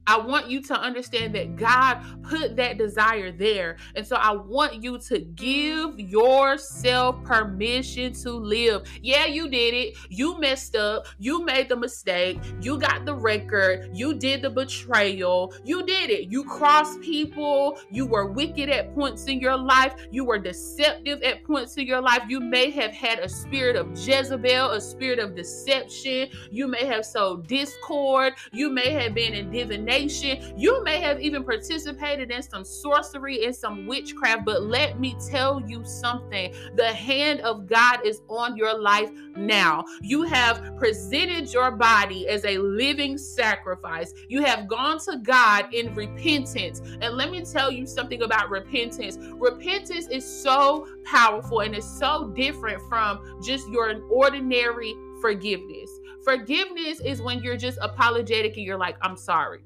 I 0.08 0.18
want 0.18 0.50
you 0.50 0.62
to 0.64 0.80
understand 0.80 1.36
that 1.36 1.56
God 1.56 2.02
put 2.24 2.56
that 2.56 2.78
desire 2.78 3.32
there. 3.32 3.78
And 3.96 4.06
so 4.06 4.16
I 4.16 4.32
want 4.32 4.84
you 4.84 4.98
to 4.98 5.20
give 5.20 6.00
yourself 6.00 7.24
permission 7.24 8.14
to 8.14 8.32
live. 8.32 8.88
Yeah, 9.02 9.26
you 9.26 9.48
did 9.48 9.74
it. 9.74 9.98
You 10.10 10.40
messed 10.40 10.76
up. 10.76 11.06
You 11.20 11.46
made 11.46 11.70
the 11.70 11.76
mistake. 11.76 12.40
You 12.62 12.80
got 12.80 13.06
the 13.06 13.14
record. 13.14 13.92
You 13.94 14.16
did 14.16 14.42
the 14.42 14.50
betrayal. 14.50 15.54
You 15.64 15.86
did 15.86 16.10
it. 16.10 16.32
You 16.32 16.46
crossed 16.46 17.00
people. 17.02 17.80
You 17.92 18.06
were 18.08 18.26
wicked 18.26 18.70
at 18.70 18.96
points 18.96 19.26
in 19.26 19.40
your 19.40 19.58
life. 19.58 19.94
You 20.10 20.26
were 20.26 20.40
deceptive 20.40 21.22
at 21.22 21.44
points 21.44 21.78
in 21.78 21.86
your 21.86 22.02
life. 22.02 22.24
You 22.28 22.40
may 22.40 22.72
have 22.72 22.92
had 22.92 23.20
a 23.20 23.30
spirit 23.30 23.76
of 23.76 23.92
Jezebel, 23.92 24.72
a 24.72 24.82
spirit 24.82 25.20
of 25.20 25.36
deception. 25.36 26.30
You 26.50 26.68
may 26.68 26.86
have 26.86 27.06
sowed 27.06 27.48
discord. 27.48 28.34
You 28.52 28.70
may 28.70 28.90
have 28.92 29.14
been 29.14 29.34
in 29.34 29.52
divination 29.52 29.91
divination. 29.92 30.54
You 30.58 30.84
may 30.84 31.00
have 31.02 31.22
even 31.22 31.44
participated 31.44 32.32
in 32.32 32.42
some 32.42 32.64
sorcery 32.64 33.46
and 33.46 33.56
some 33.56 33.86
witchcraft, 33.86 34.46
but 34.46 34.64
let 34.64 35.00
me 35.00 35.16
tell 35.30 35.62
you 35.68 35.84
something 35.86 36.54
the 36.76 36.88
hand 36.88 37.42
of 37.42 37.68
God 37.68 38.06
is 38.06 38.22
on 38.30 38.56
your 38.56 38.78
life 38.78 39.12
now. 39.36 39.84
You 40.02 40.24
have 40.24 40.78
presented 40.78 41.52
your 41.54 41.72
body 41.72 42.28
as 42.28 42.44
a 42.46 42.58
living 42.58 43.18
sacrifice, 43.18 44.14
you 44.28 44.44
have 44.44 44.68
gone 44.68 45.00
to 45.00 45.18
God 45.18 45.74
in 45.74 45.94
repentance. 45.96 46.82
And 47.02 47.16
let 47.16 47.32
me 47.32 47.44
tell 47.44 47.72
you 47.72 47.86
something 47.86 48.24
about 48.24 48.50
repentance 48.50 49.18
repentance 49.20 50.08
is 50.08 50.26
so 50.26 50.88
powerful 51.06 51.62
and 51.62 51.76
it's 51.76 52.00
so 52.00 52.32
different 52.36 52.82
from 52.90 53.42
just 53.44 53.68
your 53.70 54.02
ordinary 54.10 54.96
forgiveness. 55.22 55.90
Forgiveness 56.24 57.00
is 57.02 57.22
when 57.22 57.42
you're 57.42 57.58
just 57.58 57.78
apologetic 57.82 58.58
and 58.58 58.66
you're 58.66 58.78
like, 58.78 58.98
I'm 59.02 59.18
sorry. 59.18 59.62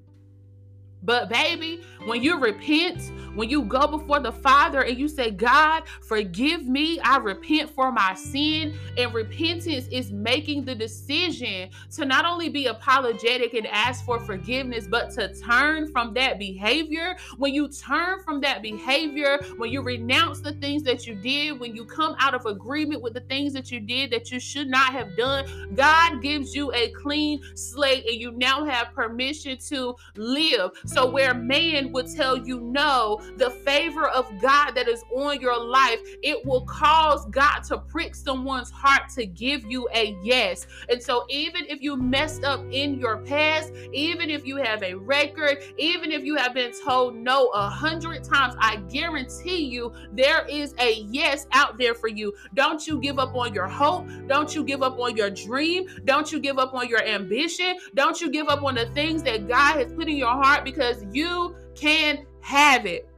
But 1.05 1.29
baby, 1.29 1.81
when 2.05 2.21
you 2.21 2.39
repent, 2.39 3.11
when 3.35 3.49
you 3.49 3.63
go 3.63 3.87
before 3.87 4.19
the 4.19 4.31
Father 4.31 4.81
and 4.81 4.97
you 4.97 5.07
say, 5.07 5.29
God, 5.29 5.83
forgive 6.01 6.67
me, 6.67 6.99
I 7.01 7.17
repent 7.17 7.69
for 7.69 7.91
my 7.91 8.13
sin. 8.13 8.77
And 8.97 9.13
repentance 9.13 9.87
is 9.91 10.11
making 10.11 10.65
the 10.65 10.73
decision 10.73 11.69
to 11.95 12.05
not 12.05 12.25
only 12.25 12.49
be 12.49 12.67
apologetic 12.67 13.53
and 13.53 13.67
ask 13.67 14.05
for 14.05 14.19
forgiveness, 14.19 14.87
but 14.87 15.11
to 15.11 15.33
turn 15.35 15.91
from 15.91 16.13
that 16.13 16.39
behavior. 16.39 17.15
When 17.37 17.53
you 17.53 17.67
turn 17.67 18.23
from 18.23 18.41
that 18.41 18.61
behavior, 18.61 19.39
when 19.57 19.71
you 19.71 19.81
renounce 19.81 20.39
the 20.41 20.53
things 20.53 20.83
that 20.83 21.05
you 21.05 21.15
did, 21.15 21.59
when 21.59 21.75
you 21.75 21.85
come 21.85 22.15
out 22.19 22.33
of 22.33 22.45
agreement 22.45 23.01
with 23.01 23.13
the 23.13 23.21
things 23.21 23.53
that 23.53 23.71
you 23.71 23.79
did 23.79 24.11
that 24.11 24.31
you 24.31 24.39
should 24.39 24.67
not 24.67 24.93
have 24.93 25.15
done, 25.17 25.45
God 25.75 26.21
gives 26.21 26.55
you 26.55 26.71
a 26.73 26.89
clean 26.89 27.41
slate 27.53 28.05
and 28.05 28.15
you 28.15 28.31
now 28.31 28.65
have 28.65 28.93
permission 28.93 29.57
to 29.69 29.95
live. 30.15 30.71
So, 30.95 31.05
where 31.05 31.33
man 31.33 31.91
would 31.91 32.07
tell 32.09 32.37
you 32.37 32.61
no, 32.61 33.19
the 33.35 33.49
favor 33.49 34.07
of 34.07 34.31
God 34.39 34.71
that 34.75 34.87
is 34.87 35.03
on 35.13 35.41
your 35.41 35.61
life, 35.61 35.99
it 36.23 36.45
will 36.45 36.61
cause 36.61 37.25
God 37.31 37.63
to 37.63 37.79
prick 37.79 38.15
someone's 38.15 38.71
heart 38.71 39.09
to 39.15 39.25
give 39.25 39.69
you 39.69 39.89
a 39.93 40.17
yes. 40.23 40.67
And 40.87 41.03
so, 41.03 41.25
even 41.27 41.65
if 41.65 41.81
you 41.81 41.97
messed 41.97 42.45
up 42.45 42.61
in 42.71 42.97
your 42.97 43.17
past, 43.17 43.73
even 43.91 44.29
if 44.29 44.47
you 44.47 44.55
have 44.55 44.83
a 44.83 44.93
record, 44.93 45.57
even 45.77 46.13
if 46.13 46.23
you 46.23 46.37
have 46.37 46.53
been 46.53 46.71
told 46.85 47.13
no 47.13 47.47
a 47.47 47.67
hundred 47.67 48.23
times, 48.23 48.55
I 48.57 48.77
guarantee 48.89 49.65
you 49.65 49.91
there 50.13 50.45
is 50.47 50.75
a 50.79 51.05
yes 51.09 51.45
out 51.51 51.77
there 51.77 51.93
for 51.93 52.07
you. 52.07 52.33
Don't 52.53 52.87
you 52.87 53.01
give 53.01 53.19
up 53.19 53.35
on 53.35 53.53
your 53.53 53.67
hope. 53.67 54.07
Don't 54.27 54.55
you 54.55 54.63
give 54.63 54.81
up 54.81 54.97
on 54.97 55.17
your 55.17 55.29
dream. 55.29 55.87
Don't 56.05 56.31
you 56.31 56.39
give 56.39 56.57
up 56.57 56.73
on 56.73 56.87
your 56.87 57.03
ambition. 57.03 57.75
Don't 57.95 58.21
you 58.21 58.31
give 58.31 58.47
up 58.47 58.63
on 58.63 58.75
the 58.75 58.85
things 58.91 59.23
that 59.23 59.49
God 59.49 59.75
has 59.75 59.91
put 59.91 60.07
in 60.07 60.15
your 60.15 60.29
heart 60.29 60.63
because 60.63 60.84
because 60.85 61.05
you 61.11 61.55
can 61.75 62.25
have 62.41 62.85
it. 62.85 63.09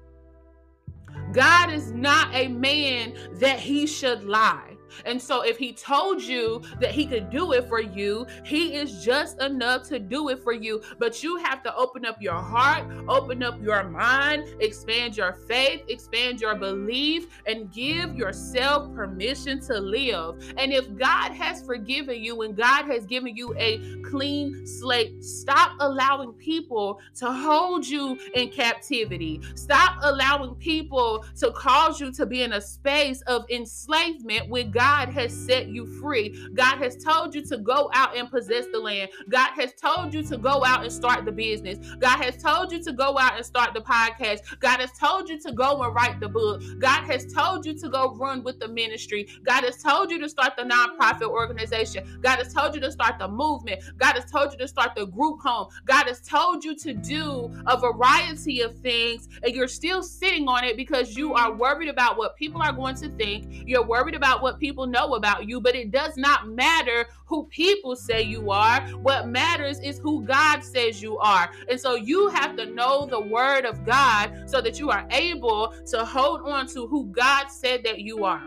God 1.34 1.72
is 1.72 1.92
not 1.92 2.34
a 2.34 2.48
man 2.48 3.14
that 3.40 3.60
he 3.60 3.86
should 3.86 4.24
lie. 4.24 4.78
And 5.06 5.22
so, 5.22 5.42
if 5.42 5.58
he 5.58 5.74
told 5.74 6.22
you 6.22 6.62
that 6.80 6.92
he 6.92 7.06
could 7.06 7.30
do 7.30 7.54
it 7.54 7.68
for 7.68 7.82
you, 7.82 8.26
he 8.44 8.76
is 8.76 9.04
just 9.04 9.42
enough 9.42 9.84
to 9.90 10.00
do 10.00 10.30
it 10.30 10.42
for 10.44 10.54
you. 10.54 10.82
But 10.98 11.24
you 11.24 11.38
have 11.38 11.62
to 11.64 11.76
open 11.76 12.06
up 12.06 12.22
your 12.22 12.40
heart, 12.40 12.86
open 13.08 13.44
up 13.44 13.62
your 13.62 13.84
mind, 13.84 14.48
expand 14.60 15.18
your 15.18 15.34
faith, 15.48 15.84
expand 15.88 16.42
your 16.42 16.56
belief, 16.56 17.28
and 17.46 17.72
give 17.72 18.16
yourself 18.16 18.94
permission 18.94 19.60
to 19.62 19.80
live. 19.80 20.54
And 20.58 20.74
if 20.74 20.96
God 20.96 21.32
has 21.34 21.62
forgiven 21.62 22.22
you 22.24 22.42
and 22.42 22.56
God 22.56 22.86
has 22.86 23.06
given 23.06 23.36
you 23.36 23.54
a 23.58 23.80
clean 24.10 24.66
slate, 24.66 25.24
stop 25.24 25.72
allowing 25.80 26.34
people 26.34 27.00
to 27.16 27.32
hold 27.32 27.88
you 27.88 28.18
in 28.36 28.50
captivity. 28.50 29.42
Stop 29.56 29.98
allowing 30.02 30.56
people 30.56 31.26
to 31.38 31.52
cause 31.52 32.00
you 32.00 32.12
to 32.14 32.26
be 32.26 32.44
in 32.44 32.54
a 32.54 32.62
space 32.62 33.22
of 33.22 33.46
enslavement 33.50 34.50
God 34.72 34.88
God 34.98 35.10
has 35.10 35.32
set 35.32 35.68
you 35.68 35.86
free. 35.86 36.50
God 36.54 36.78
has 36.80 36.96
told 36.96 37.36
you 37.36 37.46
to 37.48 37.58
go 37.58 37.90
out 37.94 38.18
and 38.18 38.30
possess 38.32 38.66
the 38.72 38.80
land. 38.80 39.10
God 39.30 39.52
has 39.56 39.74
told 39.74 40.14
you 40.14 40.24
to 40.24 40.38
go 40.38 40.66
out 40.66 40.84
and 40.84 40.92
start 40.92 41.24
the 41.24 41.32
business. 41.32 41.78
God 41.96 42.24
has 42.24 42.42
told 42.42 42.72
you 42.72 42.84
to 42.84 42.94
go 42.94 43.18
out 43.18 43.36
and 43.36 43.46
start 43.46 43.74
the 43.74 43.82
podcast. 43.82 44.60
God 44.60 44.80
has 44.80 44.92
told 44.98 45.30
you 45.30 45.40
to 45.42 45.52
go 45.52 45.84
and 45.84 45.94
write 45.94 46.20
the 46.20 46.30
book. 46.30 46.64
God 46.80 47.04
has 47.04 47.32
told 47.32 47.66
you 47.66 47.78
to 47.80 47.90
go 47.90 48.16
run 48.16 48.44
with 48.44 48.60
the 48.60 48.68
ministry. 48.68 49.28
God 49.44 49.64
has 49.66 49.84
told 49.84 50.10
you 50.10 50.20
to 50.20 50.30
start 50.30 50.54
the 50.58 50.64
nonprofit 50.64 51.30
organization. 51.30 52.20
God 52.22 52.38
has 52.38 52.54
told 52.54 52.74
you 52.74 52.82
to 52.82 52.92
start 52.92 53.20
the 53.20 53.28
movement. 53.28 53.84
God 53.98 54.16
has 54.16 54.30
told 54.30 54.52
you 54.52 54.58
to 54.60 54.68
start 54.68 54.96
the 54.96 55.06
group 55.08 55.42
home. 55.42 55.68
God 55.86 56.08
has 56.08 56.22
told 56.22 56.64
you 56.64 56.76
to 56.76 56.94
do 56.94 57.52
a 57.66 57.78
variety 57.80 58.62
of 58.62 58.78
things, 58.80 59.28
and 59.44 59.54
you're 59.54 59.68
still 59.68 60.04
sitting 60.04 60.48
on 60.48 60.64
it 60.64 60.78
because 60.78 61.16
you 61.16 61.34
are 61.34 61.54
worried 61.54 61.90
about 61.90 62.18
what 62.18 62.36
people 62.36 62.62
are 62.62 62.74
going 62.74 62.96
to 62.96 63.10
think. 63.10 63.64
You're 63.66 63.86
worried 63.86 64.16
about 64.16 64.42
what 64.42 64.60
people 64.60 64.88
know 64.88 65.16
about 65.16 65.48
you, 65.48 65.60
but 65.60 65.76
it 65.76 65.92
does 65.92 66.18
not 66.18 66.48
matter 66.48 67.08
who 67.26 67.46
people 67.46 67.96
say 67.96 68.22
you 68.22 68.52
are. 68.52 68.82
What 69.02 69.28
matters 69.28 69.80
is 69.80 70.00
who 70.00 70.24
God 70.24 70.64
says 70.64 71.02
you 71.02 71.18
are. 71.18 71.52
And 71.70 71.80
so 71.80 71.96
you 71.96 72.30
have 72.30 72.56
to 72.58 72.66
know 72.66 73.06
the 73.06 73.20
word 73.20 73.66
of 73.66 73.86
God 73.86 74.50
so 74.50 74.62
that 74.62 74.80
you 74.80 74.90
are 74.90 75.06
able 75.12 75.74
to 75.88 76.06
hold 76.06 76.42
on 76.42 76.68
to 76.68 76.88
who 76.88 77.06
God 77.08 77.48
said 77.48 77.84
that 77.84 78.00
you 78.00 78.24
are. 78.24 78.44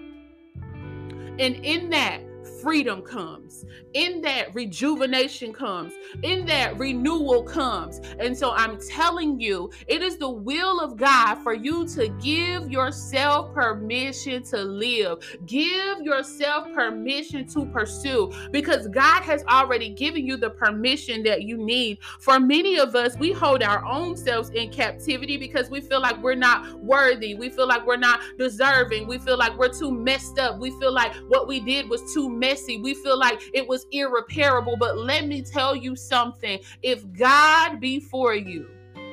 And 1.38 1.56
in 1.64 1.90
that, 1.90 2.20
freedom 2.62 3.02
comes, 3.02 3.64
in 3.94 4.20
that 4.22 4.54
rejuvenation 4.54 5.52
comes, 5.52 5.92
in 6.22 6.44
that 6.46 6.78
renewal 6.78 7.42
comes. 7.42 8.00
And 8.18 8.36
so 8.36 8.52
I'm 8.52 8.78
telling 8.80 9.40
you, 9.40 9.70
it 9.86 10.02
is 10.02 10.16
the 10.16 10.30
will 10.30 10.80
of 10.80 10.96
God 10.96 11.36
for 11.36 11.54
you 11.54 11.86
to 11.88 12.08
give 12.22 12.70
yourself 12.70 13.52
permission 13.54 14.42
to 14.44 14.62
live, 14.62 15.18
give 15.46 16.02
yourself 16.02 16.72
permission 16.72 17.46
to 17.48 17.66
pursue 17.66 18.32
because 18.52 18.88
God 18.88 19.22
has 19.22 19.44
already 19.44 19.90
given 19.90 20.26
you 20.26 20.36
the 20.36 20.50
permission 20.50 21.22
that 21.24 21.42
you 21.42 21.56
need. 21.56 21.98
For 22.20 22.38
many 22.38 22.78
of 22.78 22.94
us, 22.94 23.16
we 23.18 23.32
hold 23.32 23.62
our 23.62 23.84
own 23.84 24.16
selves 24.16 24.50
in 24.50 24.70
captivity 24.70 25.36
because 25.36 25.70
we 25.70 25.80
feel 25.80 26.00
like 26.00 26.22
we're 26.22 26.34
not 26.34 26.80
worthy, 26.80 27.34
we 27.34 27.48
feel 27.48 27.66
like 27.66 27.86
we're 27.86 27.96
not 27.96 28.20
deserving, 28.38 29.06
we 29.06 29.18
feel 29.18 29.38
like 29.38 29.56
we're 29.58 29.72
too 29.72 29.90
messed 29.90 30.38
up, 30.38 30.58
we 30.58 30.70
feel 30.78 30.92
like 30.92 31.12
what 31.28 31.48
we 31.48 31.60
did 31.60 31.88
was 31.88 32.12
too 32.12 32.28
messy, 32.50 32.78
we 32.78 32.94
feel 32.94 33.18
like 33.18 33.40
it 33.54 33.66
was 33.66 33.86
irreparable. 33.92 34.76
But 34.76 34.98
let 34.98 35.26
me 35.26 35.42
tell 35.42 35.74
you 35.76 35.94
something 35.96 36.58
if 36.82 37.10
God 37.12 37.80
be 37.80 38.00
for 38.00 38.34
you, 38.34 38.68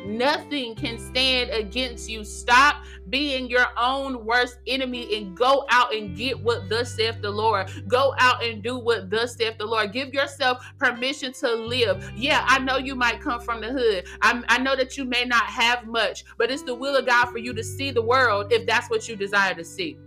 Nothing 0.06 0.74
can 0.76 0.98
stand 0.98 1.50
against 1.50 2.10
you. 2.10 2.24
Stop 2.24 2.86
being 3.10 3.50
your 3.50 3.66
own 3.76 4.26
worst 4.26 4.60
enemy 4.66 5.18
and 5.18 5.36
go 5.36 5.66
out 5.70 5.94
and 5.94 6.16
get 6.16 6.40
what 6.40 6.70
thus 6.70 6.96
saith 6.96 7.22
the 7.22 7.30
Lord. 7.30 7.70
Go 7.88 8.14
out 8.18 8.42
and 8.42 8.64
do 8.64 8.78
what 8.78 9.10
thus 9.10 9.36
saith 9.36 9.58
the 9.58 9.66
Lord. 9.66 9.92
Give 9.92 10.14
yourself 10.14 10.66
permission 10.78 11.34
to 11.34 11.54
live. 11.54 12.10
Yeah, 12.16 12.46
I 12.48 12.60
know 12.60 12.78
you 12.78 12.96
might 12.96 13.20
come 13.20 13.42
from 13.42 13.60
the 13.60 13.68
hood. 13.68 14.06
i 14.22 14.42
I 14.48 14.60
know 14.60 14.78
that 14.78 14.98
you 14.98 15.04
may 15.04 15.26
not 15.26 15.46
have 15.46 15.86
much, 15.86 16.24
but 16.38 16.52
it's 16.52 16.64
the 16.64 16.76
will 16.76 16.96
of 16.96 17.06
God 17.06 17.26
for 17.26 17.40
you 17.40 17.54
to 17.54 17.64
see 17.64 17.92
the 17.92 18.02
world 18.02 18.54
if 18.54 18.66
that's 18.66 18.90
what 18.90 19.10
you 19.10 19.18
desire 19.18 19.56
to 19.56 19.66
see. 19.66 19.98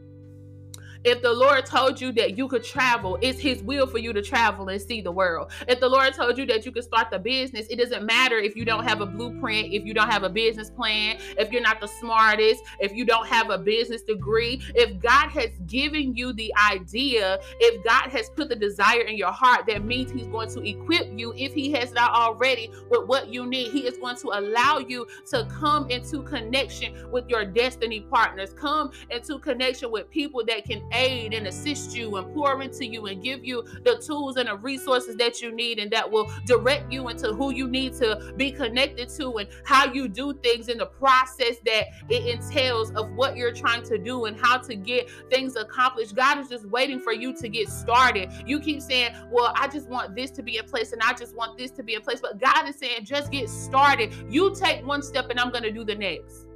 If 1.03 1.23
the 1.23 1.33
Lord 1.33 1.65
told 1.65 1.99
you 1.99 2.13
that 2.13 2.37
you 2.37 2.47
could 2.47 2.63
travel, 2.63 3.19
it's 3.23 3.41
His 3.41 3.63
will 3.63 3.87
for 3.87 3.97
you 3.99 4.13
to 4.13 4.21
travel 4.21 4.69
and 4.69 4.81
see 4.81 5.01
the 5.01 5.11
world. 5.11 5.51
If 5.67 5.81
the 5.81 5.89
Lord 5.89 6.13
told 6.13 6.37
you 6.37 6.45
that 6.47 6.67
you 6.67 6.73
could 6.73 6.85
start 6.85 7.11
the 7.11 7.19
business, 7.19 7.67
it 7.71 7.77
doesn't 7.77 8.05
matter 8.05 8.37
if 8.37 8.55
you 8.55 8.67
don't 8.67 8.85
have 8.85 9.01
a 9.01 9.07
blueprint, 9.07 9.73
if 9.73 9.87
you 9.87 9.95
don't 9.95 10.11
have 10.11 10.25
a 10.25 10.29
business 10.29 10.69
plan, 10.69 11.17
if 11.39 11.51
you're 11.51 11.63
not 11.63 11.81
the 11.81 11.87
smartest, 11.87 12.63
if 12.81 12.93
you 12.93 13.07
don't 13.07 13.27
have 13.27 13.49
a 13.49 13.57
business 13.57 14.03
degree. 14.03 14.61
If 14.75 15.01
God 15.01 15.31
has 15.31 15.51
given 15.67 16.15
you 16.15 16.35
the 16.35 16.53
idea, 16.71 17.39
if 17.61 17.83
God 17.83 18.11
has 18.11 18.29
put 18.29 18.51
the 18.51 18.57
desire 18.57 19.01
in 19.01 19.17
your 19.17 19.33
heart, 19.33 19.67
that 19.69 19.85
means 19.85 20.11
He's 20.11 20.27
going 20.27 20.51
to 20.51 20.61
equip 20.69 21.19
you, 21.19 21.33
if 21.35 21.55
He 21.55 21.73
has 21.73 21.93
not 21.93 22.13
already, 22.13 22.71
with 22.91 23.07
what 23.07 23.33
you 23.33 23.47
need. 23.47 23.73
He 23.73 23.87
is 23.87 23.97
going 23.97 24.17
to 24.17 24.29
allow 24.35 24.79
you 24.79 25.07
to 25.31 25.47
come 25.47 25.89
into 25.89 26.23
connection 26.23 27.11
with 27.11 27.27
your 27.29 27.47
destiny 27.47 28.01
partners, 28.01 28.53
come 28.53 28.91
into 29.09 29.39
connection 29.39 29.91
with 29.91 30.11
people 30.11 30.45
that 30.47 30.67
can 30.67 30.83
aid 30.93 31.35
and 31.35 31.47
assist 31.47 31.97
you 31.97 32.17
and 32.17 32.33
pour 32.35 32.63
into 32.63 32.87
you 32.87 33.07
and 33.07 33.23
give 33.23 33.45
you 33.45 33.65
the 33.85 33.97
tools 33.99 34.37
and 34.37 34.49
the 34.49 34.57
resources 34.57 35.17
that 35.17 35.41
you 35.41 35.53
need 35.53 35.79
and 35.79 35.91
that 35.91 36.11
will 36.11 36.31
direct 36.47 36.93
you 36.93 37.09
into 37.09 37.33
who 37.33 37.53
you 37.53 37.69
need 37.69 37.95
to 37.95 38.33
be 38.37 38.51
connected 38.51 39.09
to 39.09 39.39
and 39.39 39.49
how 39.65 39.93
you 39.93 40.09
do 40.09 40.33
things 40.35 40.69
in 40.69 40.79
the 40.79 40.87
process 40.87 41.57
that 41.65 41.89
it 42.09 42.27
entails 42.27 42.91
of 42.93 43.11
what 43.13 43.37
you're 43.37 43.53
trying 43.53 43.83
to 43.83 43.99
do 43.99 44.25
and 44.27 44.39
how 44.39 44.57
to 44.59 44.75
get 44.75 45.09
things 45.31 45.57
accomplished. 45.57 46.15
God 46.15 46.39
is 46.39 46.49
just 46.49 46.67
waiting 46.67 47.01
for 47.01 47.13
you 47.13 47.35
to 47.35 47.49
get 47.49 47.69
started. 47.69 48.31
You 48.47 48.61
keep 48.61 48.81
saying, 48.83 49.15
Well, 49.31 49.53
I 49.57 49.69
just 49.69 49.89
want 49.89 50.15
this 50.15 50.31
to 50.33 50.43
be 50.43 50.59
in 50.59 50.65
place 50.65 50.93
and 50.93 51.03
I 51.03 51.13
just 51.15 51.37
want 51.37 51.59
this 51.59 51.71
to 51.73 51.83
be 51.83 51.95
in 51.95 52.03
place. 52.03 52.21
But 52.21 52.41
God 52.41 52.69
is 52.69 52.77
saying, 52.77 53.05
Just 53.05 53.31
get 53.31 53.49
started. 53.49 54.13
You 54.29 54.55
take 54.55 54.85
one 54.87 55.03
step 55.03 55.31
and 55.31 55.39
I'm 55.39 55.51
going 55.51 55.63
to 55.65 55.73
do 55.73 55.85
the 55.85 55.95
next. 55.95 56.50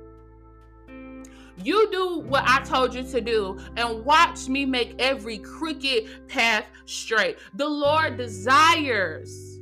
You 1.62 1.90
do 1.90 2.20
what 2.20 2.44
I 2.46 2.62
told 2.62 2.94
you 2.94 3.02
to 3.04 3.20
do 3.20 3.60
and 3.76 4.04
watch 4.04 4.48
me 4.48 4.64
make 4.64 4.94
every 4.98 5.38
crooked 5.38 6.28
path 6.28 6.66
straight. 6.84 7.38
The 7.54 7.68
Lord 7.68 8.16
desires 8.16 9.58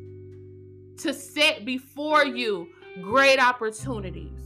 to 0.99 1.13
set 1.13 1.65
before 1.65 2.25
you 2.25 2.69
great 3.03 3.39
opportunities. 3.39 4.43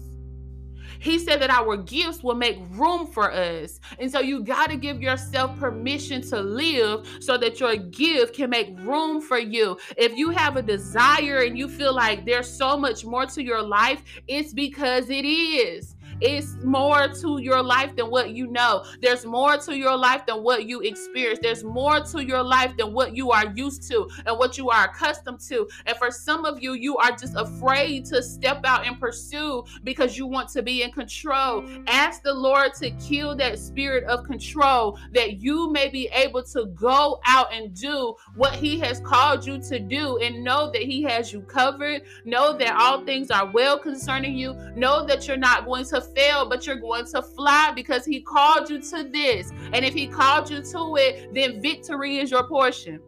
He 0.99 1.19
said 1.19 1.41
that 1.43 1.51
our 1.51 1.77
gifts 1.77 2.23
will 2.23 2.35
make 2.35 2.59
room 2.71 3.07
for 3.07 3.31
us. 3.31 3.81
And 3.99 4.11
so 4.11 4.21
you 4.21 4.43
got 4.43 4.71
to 4.71 4.77
give 4.77 5.03
yourself 5.03 5.59
permission 5.59 6.23
to 6.23 6.41
live 6.41 7.07
so 7.21 7.37
that 7.39 7.61
your 7.61 7.77
gift 7.77 8.35
can 8.35 8.51
make 8.51 8.79
room 8.81 9.21
for 9.21 9.39
you. 9.39 9.77
If 9.97 10.17
you 10.17 10.31
have 10.31 10.57
a 10.57 10.63
desire 10.63 11.43
and 11.43 11.59
you 11.59 11.69
feel 11.69 11.95
like 11.95 12.25
there's 12.25 12.49
so 12.49 12.77
much 12.77 13.05
more 13.05 13.27
to 13.27 13.43
your 13.43 13.63
life, 13.63 14.03
it's 14.27 14.55
because 14.55 15.11
it 15.11 15.25
is. 15.25 15.96
It's 16.21 16.57
more 16.63 17.09
to 17.09 17.39
your 17.41 17.63
life 17.63 17.95
than 17.97 18.11
what 18.11 18.31
you 18.31 18.47
know. 18.47 18.85
There's 19.03 19.27
more 19.27 19.57
to 19.59 19.77
your 19.77 19.97
life 19.97 20.27
than 20.27 20.43
what 20.43 20.65
you 20.65 20.81
experience. 20.81 21.41
There's 21.43 21.63
more 21.63 22.01
to 22.01 22.25
your 22.25 22.43
life 22.43 22.77
than 22.77 22.93
what 22.93 23.15
you 23.15 23.31
are 23.31 23.53
used 23.55 23.89
to 23.91 24.09
and 24.25 24.39
what 24.39 24.57
you 24.57 24.71
are 24.71 24.87
accustomed 24.87 25.41
to. 25.41 25.69
And 25.85 25.97
for 25.97 26.11
some 26.11 26.45
of 26.45 26.63
you, 26.63 26.73
you 26.73 26.97
are 26.97 27.11
just 27.11 27.35
afraid 27.37 28.07
to 28.07 28.23
step 28.23 28.65
out 28.65 28.87
and 28.87 28.99
pursue 28.99 29.65
because 29.85 30.17
you 30.17 30.27
want 30.27 30.49
to 30.51 30.63
be 30.63 30.83
in 30.83 30.91
control. 30.91 31.65
Ask 31.87 32.23
the 32.23 32.33
Lord 32.33 32.75
to 32.75 32.91
kill 32.93 33.37
that 33.37 33.59
spirit 33.59 34.05
of 34.05 34.25
control 34.25 34.99
that 35.13 35.41
you 35.41 35.71
may 35.71 35.89
be 35.89 36.09
able 36.13 36.43
to 36.45 36.67
go 36.75 37.21
out 37.27 37.53
and 37.53 37.75
do 37.75 38.15
what 38.35 38.55
He 38.55 38.79
has 38.81 39.01
called 39.01 39.47
you 39.47 39.59
to 39.59 39.79
do 39.79 40.19
and 40.19 40.43
know 40.43 40.71
that 40.71 40.83
He 40.83 41.03
has 41.03 41.33
you 41.33 41.43
covered. 41.43 42.03
Know 42.25 42.57
that 42.57 42.75
all 42.75 43.05
things 43.05 43.31
are 43.31 43.51
well 43.51 43.79
concerning 43.79 44.37
you. 44.37 44.55
Know 44.75 45.05
that 45.07 45.29
you're 45.29 45.37
not 45.37 45.67
going 45.67 45.85
to 45.87 46.06
fail, 46.15 46.49
but 46.49 46.67
you're 46.67 46.77
going 46.77 47.07
to 47.07 47.23
fly 47.23 47.73
because 47.75 48.05
He 48.05 48.21
called 48.21 48.71
you 48.71 48.81
to 48.81 49.05
this. 49.05 49.53
And 49.73 49.85
if 49.85 49.95
He 49.95 50.07
called 50.07 50.51
you 50.51 50.63
to 50.63 50.97
it, 50.97 51.35
then 51.35 51.61
victory 51.61 52.19
is 52.19 52.31
your 52.31 52.47
portion. 52.49 53.01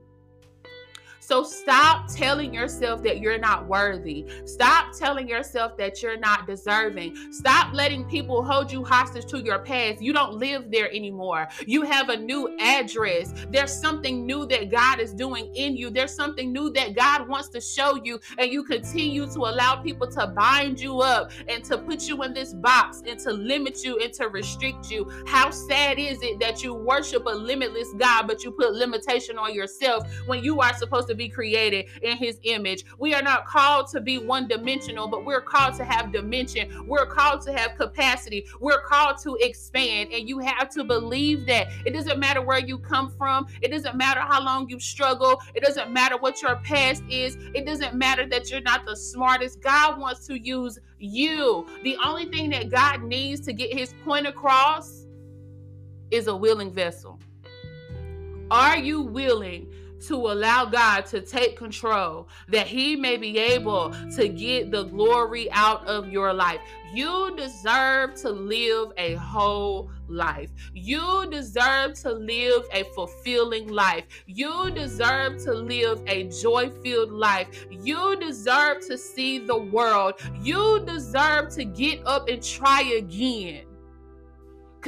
So 1.28 1.42
stop 1.42 2.08
telling 2.08 2.54
yourself 2.54 3.02
that 3.02 3.20
you're 3.20 3.37
not 3.37 3.66
worthy. 3.66 4.25
Stop 4.47 4.97
telling 4.99 5.28
yourself 5.28 5.76
that 5.76 6.02
you're 6.02 6.18
not 6.18 6.47
deserving. 6.47 7.14
Stop 7.35 7.75
letting 7.75 8.06
people 8.06 8.42
hold 8.42 8.73
you 8.73 8.82
hostage 8.82 9.26
to 9.26 9.38
your 9.38 9.58
past. 9.58 10.00
You 10.00 10.14
don't 10.14 10.37
live 10.37 10.70
there 10.70 10.90
anymore. 10.90 11.47
You 11.66 11.82
have 11.82 12.08
a 12.08 12.16
new 12.16 12.56
address. 12.58 13.35
There's 13.50 13.78
something 13.78 14.25
new 14.25 14.47
that 14.47 14.70
God 14.70 15.00
is 15.00 15.12
doing 15.12 15.54
in 15.54 15.76
you. 15.76 15.90
There's 15.90 16.14
something 16.14 16.50
new 16.50 16.70
that 16.70 16.97
God 16.97 17.28
wants 17.28 17.49
to 17.50 17.61
show 17.61 18.00
you, 18.02 18.18
and 18.38 18.50
you 18.50 18.64
continue 18.64 19.26
to 19.26 19.40
allow 19.40 19.82
people 19.82 20.06
to 20.12 20.28
bind 20.28 20.80
you 20.80 21.00
up 21.00 21.30
and 21.47 21.62
to 21.64 21.76
put 21.76 22.08
you 22.08 22.23
in 22.23 22.32
this 22.32 22.54
box 22.54 23.02
and 23.06 23.20
to 23.20 23.35
limit 23.35 23.85
you 23.85 23.99
and 23.99 24.14
to 24.14 24.30
restrict 24.30 24.90
you. 24.90 25.06
How 25.26 25.50
sad 25.50 25.99
is 25.99 26.23
it 26.23 26.40
that 26.40 26.62
you 26.64 26.73
worship 26.73 27.26
a 27.26 27.35
limitless 27.35 27.92
God, 27.99 28.26
but 28.26 28.44
you 28.44 28.50
put 28.50 28.73
limitation 28.73 29.37
on 29.37 29.52
yourself 29.52 30.11
when 30.25 30.42
you 30.42 30.62
are 30.62 30.73
supposed 30.73 31.08
to 31.08 31.17
be 31.18 31.28
created 31.28 31.87
in 32.02 32.16
his 32.16 32.38
image. 32.44 32.84
We 32.98 33.14
are 33.14 33.22
not 33.22 33.46
called 33.46 33.88
to 33.88 34.00
be 34.00 34.18
one 34.18 34.48
dimensional, 34.48 35.08
but 35.08 35.25
we're 35.25 35.42
called 35.42 35.75
to 35.75 35.84
have 35.84 36.12
dimension. 36.12 36.87
We're 36.87 37.06
called 37.06 37.42
to 37.42 37.52
have 37.52 37.76
capacity. 37.76 38.46
We're 38.60 38.80
called 38.82 39.18
to 39.25 39.37
expand. 39.40 40.10
And 40.12 40.28
you 40.28 40.38
have 40.38 40.70
to 40.70 40.84
believe 40.84 41.46
that. 41.46 41.68
It 41.84 41.92
doesn't 41.92 42.18
matter 42.18 42.40
where 42.40 42.58
you 42.58 42.78
come 42.78 43.10
from, 43.10 43.46
it 43.60 43.70
doesn't 43.70 43.96
matter 43.96 44.20
how 44.20 44.42
long 44.42 44.68
you 44.68 44.80
struggle, 44.80 45.40
it 45.54 45.62
doesn't 45.62 45.92
matter 45.92 46.16
what 46.16 46.40
your 46.40 46.56
past 46.56 47.02
is, 47.08 47.37
it 47.54 47.66
doesn't 47.66 47.94
matter 47.94 48.26
that 48.26 48.50
you're 48.50 48.60
not 48.60 48.87
the 48.87 48.96
smartest. 48.96 49.60
God 49.60 49.98
wants 49.98 50.26
to 50.28 50.38
use 50.38 50.78
you. 50.98 51.66
The 51.82 51.96
only 52.04 52.26
thing 52.26 52.50
that 52.50 52.70
God 52.70 53.02
needs 53.02 53.40
to 53.42 53.52
get 53.52 53.76
his 53.76 53.94
point 54.04 54.26
across 54.26 55.06
is 56.10 56.26
a 56.26 56.37
willing 56.37 56.72
vessel. 56.72 57.18
Are 58.50 58.78
you 58.78 59.02
willing 59.02 59.70
to 60.06 60.14
allow 60.14 60.64
God 60.64 61.06
to 61.06 61.20
take 61.20 61.56
control, 61.56 62.28
that 62.48 62.66
He 62.66 62.96
may 62.96 63.16
be 63.16 63.38
able 63.38 63.94
to 64.16 64.28
get 64.28 64.70
the 64.70 64.84
glory 64.84 65.50
out 65.50 65.86
of 65.86 66.08
your 66.08 66.32
life. 66.32 66.60
You 66.92 67.34
deserve 67.36 68.14
to 68.16 68.30
live 68.30 68.92
a 68.96 69.14
whole 69.14 69.90
life. 70.08 70.50
You 70.72 71.26
deserve 71.30 71.94
to 72.00 72.12
live 72.12 72.62
a 72.72 72.84
fulfilling 72.94 73.68
life. 73.68 74.04
You 74.26 74.70
deserve 74.70 75.42
to 75.44 75.52
live 75.52 76.02
a 76.06 76.24
joy 76.24 76.70
filled 76.82 77.12
life. 77.12 77.66
You 77.70 78.16
deserve 78.16 78.87
to 78.87 78.96
see 78.96 79.38
the 79.38 79.58
world. 79.58 80.14
You 80.40 80.82
deserve 80.87 81.50
to 81.50 81.64
get 81.64 82.06
up 82.06 82.28
and 82.28 82.42
try 82.42 82.82
again. 82.82 83.67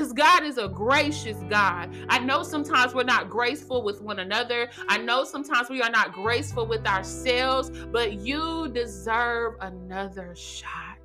Because 0.00 0.14
God 0.14 0.44
is 0.44 0.56
a 0.56 0.66
gracious 0.66 1.36
God. 1.50 1.94
I 2.08 2.20
know 2.20 2.42
sometimes 2.42 2.94
we're 2.94 3.02
not 3.02 3.28
graceful 3.28 3.82
with 3.82 4.00
one 4.00 4.20
another. 4.20 4.70
I 4.88 4.96
know 4.96 5.24
sometimes 5.24 5.68
we 5.68 5.82
are 5.82 5.90
not 5.90 6.14
graceful 6.14 6.66
with 6.66 6.86
ourselves, 6.86 7.68
but 7.92 8.14
you 8.14 8.70
deserve 8.72 9.56
another 9.60 10.34
shot. 10.34 10.96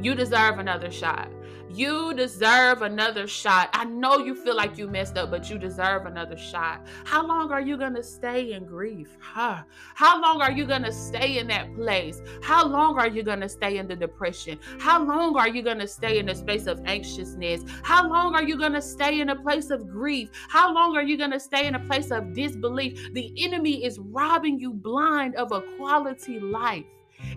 You 0.00 0.16
deserve 0.16 0.58
another 0.58 0.90
shot. 0.90 1.30
You 1.74 2.12
deserve 2.12 2.82
another 2.82 3.26
shot. 3.26 3.70
I 3.72 3.84
know 3.84 4.18
you 4.18 4.34
feel 4.34 4.54
like 4.54 4.76
you 4.76 4.86
messed 4.88 5.16
up, 5.16 5.30
but 5.30 5.48
you 5.48 5.58
deserve 5.58 6.04
another 6.04 6.36
shot. 6.36 6.86
How 7.04 7.26
long 7.26 7.50
are 7.50 7.62
you 7.62 7.78
going 7.78 7.94
to 7.94 8.02
stay 8.02 8.52
in 8.52 8.66
grief? 8.66 9.16
Huh? 9.20 9.62
How 9.94 10.20
long 10.20 10.42
are 10.42 10.52
you 10.52 10.66
going 10.66 10.82
to 10.82 10.92
stay 10.92 11.38
in 11.38 11.46
that 11.46 11.74
place? 11.74 12.20
How 12.42 12.66
long 12.66 12.98
are 12.98 13.08
you 13.08 13.22
going 13.22 13.40
to 13.40 13.48
stay 13.48 13.78
in 13.78 13.88
the 13.88 13.96
depression? 13.96 14.58
How 14.80 15.02
long 15.02 15.36
are 15.36 15.48
you 15.48 15.62
going 15.62 15.78
to 15.78 15.88
stay 15.88 16.18
in 16.18 16.26
the 16.26 16.34
space 16.34 16.66
of 16.66 16.78
anxiousness? 16.84 17.64
How 17.82 18.06
long 18.06 18.34
are 18.34 18.42
you 18.42 18.58
going 18.58 18.74
to 18.74 18.82
stay 18.82 19.20
in 19.20 19.30
a 19.30 19.36
place 19.36 19.70
of 19.70 19.88
grief? 19.88 20.28
How 20.50 20.74
long 20.74 20.94
are 20.94 21.02
you 21.02 21.16
going 21.16 21.30
to 21.30 21.40
stay 21.40 21.66
in 21.66 21.74
a 21.74 21.80
place 21.80 22.10
of 22.10 22.34
disbelief? 22.34 23.14
The 23.14 23.32
enemy 23.38 23.82
is 23.82 23.98
robbing 23.98 24.60
you 24.60 24.74
blind 24.74 25.36
of 25.36 25.52
a 25.52 25.62
quality 25.78 26.38
life. 26.38 26.84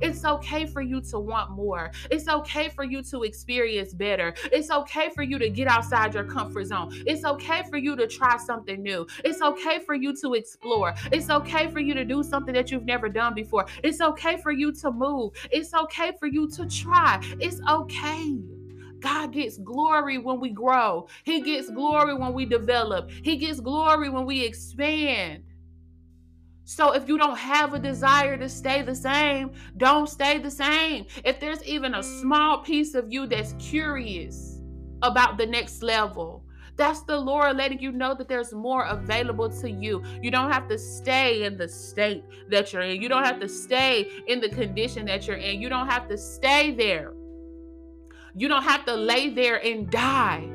It's 0.02 0.26
okay 0.26 0.66
for 0.66 0.82
you 0.82 1.02
to 1.02 1.20
want 1.20 1.52
more. 1.52 1.92
It's 2.12 2.28
okay 2.28 2.70
for 2.70 2.84
you 2.84 3.02
to 3.04 3.24
experience 3.24 3.94
better. 3.94 4.34
It's 4.52 4.70
okay 4.72 5.10
for 5.10 5.24
you 5.24 5.40
to 5.40 5.50
get 5.50 5.68
outside 5.68 6.14
your 6.14 6.24
comfort 6.26 6.66
zone. 6.66 6.92
It's 7.06 7.26
okay 7.26 7.64
for 7.70 7.78
you 7.78 7.96
to 7.96 8.08
try 8.08 8.38
something 8.38 8.82
new. 8.82 9.08
It's 9.24 9.42
okay 9.42 9.80
for 9.80 9.96
you 9.96 10.16
to 10.22 10.34
explore. 10.34 10.94
It's 11.12 11.30
okay 11.30 11.68
for 11.68 11.80
you 11.80 11.94
to 11.94 12.06
do 12.06 12.24
something 12.24 12.54
that 12.54 12.72
you've 12.72 12.86
never 12.86 13.10
done 13.10 13.34
before. 13.34 13.66
It's 13.84 14.02
okay 14.02 14.38
for 14.38 14.52
you 14.52 14.72
to 14.74 14.92
move. 14.92 15.34
It's 15.52 15.74
okay 15.74 16.12
for 16.20 16.28
you 16.28 16.50
to 16.52 16.66
try. 16.68 17.22
It's 17.40 17.62
okay. 17.70 18.38
God 19.00 19.34
gets 19.34 19.58
glory 19.60 20.18
when 20.18 20.40
we 20.40 20.50
grow. 20.50 21.08
He 21.24 21.42
gets 21.42 21.70
glory 21.70 22.16
when 22.16 22.34
we 22.34 22.46
develop. 22.46 23.12
He 23.12 23.38
gets 23.38 23.60
glory 23.60 24.10
when 24.10 24.26
we 24.26 24.44
expand. 24.44 25.44
So 26.68 26.94
if 26.94 27.08
you 27.08 27.20
don't 27.20 27.38
have 27.38 27.76
a 27.76 27.80
desire 27.80 28.38
to 28.38 28.50
stay 28.50 28.82
the 28.82 28.96
same, 28.96 29.52
don't 29.78 30.10
stay 30.10 30.40
the 30.40 30.50
same. 30.50 31.06
If 31.24 31.40
there's 31.40 31.64
even 31.64 31.94
a 31.94 32.02
small 32.02 32.58
piece 32.58 32.96
of 32.96 33.14
you 33.14 33.28
that's 33.28 33.54
curious 33.60 34.60
about 35.04 35.38
the 35.38 35.46
next 35.46 35.84
level, 35.84 36.44
that's 36.76 37.04
the 37.04 37.18
Lord 37.18 37.56
letting 37.56 37.80
you 37.80 37.92
know 37.92 38.16
that 38.16 38.28
there's 38.28 38.52
more 38.52 38.86
available 38.86 39.48
to 39.62 39.70
you. 39.70 40.04
You 40.24 40.32
don't 40.32 40.52
have 40.52 40.68
to 40.70 40.78
stay 40.80 41.44
in 41.44 41.56
the 41.56 41.70
state 41.70 42.24
that 42.50 42.74
you're 42.74 42.82
in. 42.82 43.00
You 43.00 43.10
don't 43.10 43.24
have 43.24 43.40
to 43.42 43.48
stay 43.48 44.10
in 44.28 44.42
the 44.42 44.50
condition 44.50 45.06
that 45.06 45.28
you're 45.28 45.38
in. 45.38 45.62
You 45.62 45.70
don't 45.70 45.88
have 45.88 46.10
to 46.10 46.18
stay 46.18 46.72
there. 46.72 47.14
You 48.36 48.48
don't 48.48 48.64
have 48.64 48.86
to 48.86 48.96
lay 48.96 49.30
there 49.30 49.64
and 49.64 49.90
die. 49.90 50.50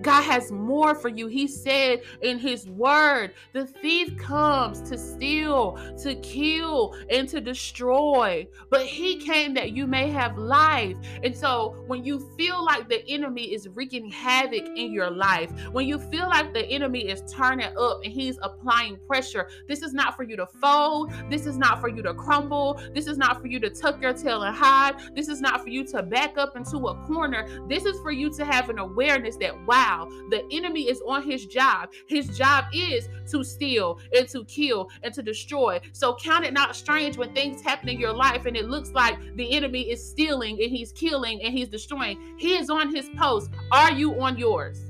God 0.00 0.22
has 0.22 0.50
more 0.50 0.94
for 0.94 1.08
you. 1.08 1.26
He 1.26 1.46
said 1.46 2.02
in 2.22 2.38
his 2.38 2.68
word, 2.68 3.32
the 3.52 3.66
thief 3.66 4.16
comes 4.16 4.80
to 4.88 4.96
steal, 4.96 5.78
to 6.02 6.14
kill, 6.16 6.96
and 7.10 7.28
to 7.28 7.40
destroy. 7.40 8.46
But 8.70 8.86
he 8.86 9.16
came 9.16 9.54
that 9.54 9.72
you 9.72 9.86
may 9.86 10.08
have 10.10 10.38
life. 10.38 10.96
And 11.22 11.36
so 11.36 11.84
when 11.86 12.04
you 12.04 12.20
feel 12.36 12.64
like 12.64 12.88
the 12.88 13.06
enemy 13.08 13.52
is 13.52 13.68
wreaking 13.68 14.10
havoc 14.10 14.66
in 14.76 14.92
your 14.92 15.10
life, 15.10 15.50
when 15.72 15.86
you 15.86 15.98
feel 15.98 16.28
like 16.28 16.54
the 16.54 16.64
enemy 16.66 17.08
is 17.08 17.22
turning 17.32 17.70
up 17.78 18.00
and 18.04 18.12
he's 18.12 18.38
applying 18.42 18.98
pressure, 19.06 19.48
this 19.68 19.82
is 19.82 19.92
not 19.92 20.16
for 20.16 20.22
you 20.22 20.36
to 20.36 20.46
fold. 20.46 21.12
This 21.28 21.46
is 21.46 21.56
not 21.56 21.80
for 21.80 21.88
you 21.88 22.02
to 22.02 22.14
crumble. 22.14 22.80
This 22.94 23.06
is 23.06 23.18
not 23.18 23.40
for 23.40 23.46
you 23.46 23.58
to 23.60 23.70
tuck 23.70 24.00
your 24.00 24.12
tail 24.12 24.42
and 24.42 24.56
hide. 24.56 24.94
This 25.14 25.28
is 25.28 25.40
not 25.40 25.62
for 25.62 25.68
you 25.68 25.84
to 25.88 26.02
back 26.02 26.38
up 26.38 26.56
into 26.56 26.76
a 26.76 27.06
corner. 27.06 27.46
This 27.68 27.84
is 27.84 27.98
for 28.00 28.12
you 28.12 28.30
to 28.34 28.44
have 28.44 28.68
an 28.70 28.78
awareness 28.78 29.36
that, 29.36 29.54
wow, 29.66 29.81
the 30.30 30.44
enemy 30.50 30.88
is 30.88 31.02
on 31.06 31.22
his 31.22 31.46
job. 31.46 31.90
His 32.06 32.36
job 32.36 32.66
is 32.72 33.08
to 33.30 33.44
steal 33.44 33.98
and 34.16 34.28
to 34.28 34.44
kill 34.44 34.90
and 35.02 35.12
to 35.14 35.22
destroy. 35.22 35.80
So 35.92 36.14
count 36.14 36.44
it 36.44 36.52
not 36.52 36.74
strange 36.76 37.16
when 37.16 37.32
things 37.34 37.62
happen 37.62 37.88
in 37.88 37.98
your 37.98 38.12
life 38.12 38.46
and 38.46 38.56
it 38.56 38.68
looks 38.68 38.90
like 38.92 39.18
the 39.36 39.52
enemy 39.52 39.82
is 39.90 40.08
stealing 40.08 40.60
and 40.62 40.70
he's 40.70 40.92
killing 40.92 41.42
and 41.42 41.52
he's 41.52 41.68
destroying. 41.68 42.36
He 42.38 42.56
is 42.56 42.70
on 42.70 42.94
his 42.94 43.08
post. 43.16 43.50
Are 43.70 43.92
you 43.92 44.20
on 44.20 44.38
yours? 44.38 44.80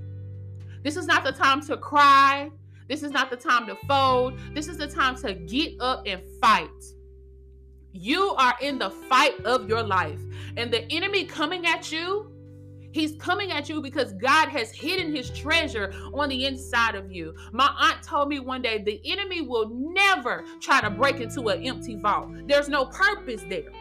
This 0.83 0.97
is 0.97 1.07
not 1.07 1.25
the 1.25 1.33
time 1.33 1.61
to 1.67 1.77
cry. 1.77 2.51
This 2.89 3.03
is 3.03 3.13
not 3.13 3.31
the 3.31 3.37
time 3.37 3.67
to 3.67 3.77
fold. 3.87 4.39
This 4.55 4.69
is 4.69 4.77
the 4.77 4.89
time 4.89 5.17
to 5.17 5.35
get 5.35 5.81
up 5.81 6.03
and 6.07 6.23
fight. 6.41 6.69
You 7.93 8.31
are 8.35 8.55
in 8.61 8.79
the 8.79 8.91
fight 8.91 9.39
of 9.45 9.69
your 9.69 9.83
life, 9.83 10.21
and 10.57 10.73
the 10.73 10.91
enemy 10.91 11.25
coming 11.25 11.67
at 11.67 11.93
you 11.93 12.32
He's 12.93 13.17
coming 13.17 13.51
at 13.51 13.69
you 13.69 13.81
because 13.81 14.13
God 14.15 14.49
has 14.49 14.71
hidden 14.73 15.15
his 15.15 15.31
treasure 15.31 15.93
on 16.15 16.29
the 16.29 16.47
inside 16.47 16.95
of 16.95 17.11
you. 17.11 17.35
My 17.53 17.75
aunt 17.81 18.03
told 18.03 18.29
me 18.29 18.39
one 18.39 18.63
day 18.63 18.83
the 18.83 19.01
enemy 19.05 19.41
will 19.41 19.71
never 19.71 20.45
try 20.61 20.81
to 20.81 20.91
break 20.91 21.21
into 21.21 21.49
an 21.49 21.63
empty 21.63 21.97
vault. 21.97 22.29
There's 22.47 22.69
no 22.69 22.87
purpose 22.87 23.43
there. 23.49 23.73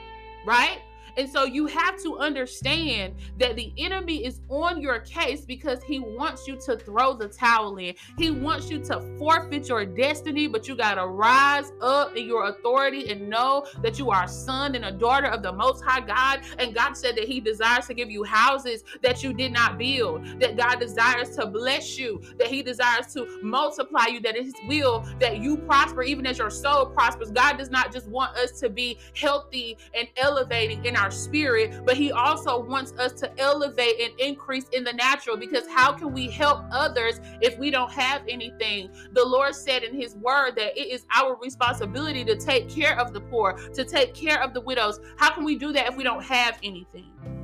right? 0.45 0.79
And 1.17 1.29
so 1.29 1.43
you 1.43 1.67
have 1.67 2.01
to 2.03 2.17
understand 2.17 3.15
that 3.37 3.55
the 3.55 3.73
enemy 3.77 4.25
is 4.25 4.41
on 4.49 4.81
your 4.81 4.99
case 4.99 5.41
because 5.45 5.83
he 5.83 5.99
wants 5.99 6.47
you 6.47 6.57
to 6.65 6.77
throw 6.77 7.13
the 7.13 7.27
towel 7.27 7.77
in. 7.77 7.95
He 8.17 8.31
wants 8.31 8.69
you 8.69 8.79
to 8.85 9.01
forfeit 9.17 9.67
your 9.67 9.85
destiny, 9.85 10.47
but 10.47 10.67
you 10.67 10.75
got 10.75 10.95
to 10.95 11.07
rise 11.07 11.71
up 11.81 12.15
in 12.15 12.25
your 12.25 12.49
authority 12.49 13.09
and 13.09 13.29
know 13.29 13.65
that 13.81 13.99
you 13.99 14.09
are 14.11 14.25
a 14.25 14.27
son 14.27 14.75
and 14.75 14.85
a 14.85 14.91
daughter 14.91 15.27
of 15.27 15.43
the 15.43 15.51
Most 15.51 15.83
High 15.83 16.01
God. 16.01 16.41
And 16.59 16.73
God 16.73 16.93
said 16.93 17.15
that 17.17 17.25
He 17.25 17.39
desires 17.39 17.87
to 17.87 17.93
give 17.93 18.09
you 18.09 18.23
houses 18.23 18.83
that 19.01 19.23
you 19.23 19.33
did 19.33 19.51
not 19.51 19.77
build, 19.77 20.39
that 20.39 20.57
God 20.57 20.79
desires 20.79 21.35
to 21.35 21.45
bless 21.45 21.97
you, 21.97 22.21
that 22.37 22.47
He 22.47 22.61
desires 22.63 23.13
to 23.13 23.39
multiply 23.41 24.07
you, 24.07 24.19
that 24.21 24.35
His 24.35 24.53
will 24.67 25.05
that 25.19 25.39
you 25.39 25.57
prosper 25.57 26.03
even 26.03 26.25
as 26.25 26.37
your 26.37 26.49
soul 26.49 26.85
prospers. 26.85 27.31
God 27.31 27.57
does 27.57 27.69
not 27.69 27.91
just 27.91 28.07
want 28.07 28.35
us 28.37 28.59
to 28.59 28.69
be 28.69 28.97
healthy 29.15 29.77
and 29.93 30.07
elevating 30.17 30.83
in 30.85 30.95
our 30.95 31.00
spirit, 31.09 31.85
but 31.85 31.97
He 31.97 32.11
also 32.11 32.61
wants 32.61 32.91
us 32.99 33.13
to 33.13 33.39
elevate 33.39 33.99
and 33.99 34.19
increase 34.19 34.65
in 34.73 34.83
the 34.83 34.93
natural 34.93 35.37
because 35.37 35.67
how 35.67 35.93
can 35.93 36.13
we 36.13 36.29
help 36.29 36.63
others 36.71 37.19
if 37.41 37.57
we 37.57 37.71
don't 37.71 37.91
have 37.91 38.21
anything? 38.27 38.89
The 39.13 39.25
Lord 39.25 39.55
said 39.55 39.83
in 39.83 39.99
His 39.99 40.15
word 40.15 40.55
that 40.57 40.77
it 40.77 40.87
is 40.89 41.05
our 41.15 41.37
responsibility 41.41 42.23
to 42.25 42.35
take 42.35 42.69
care 42.69 42.99
of 42.99 43.13
the 43.13 43.21
poor, 43.21 43.53
to 43.53 43.83
take 43.83 44.13
care 44.13 44.41
of 44.43 44.53
the 44.53 44.61
widows. 44.61 44.99
How 45.17 45.31
can 45.31 45.43
we 45.43 45.55
do 45.55 45.71
that 45.71 45.87
if 45.87 45.95
we 45.95 46.03
don't 46.03 46.23
have 46.23 46.59
anything? 46.61 47.40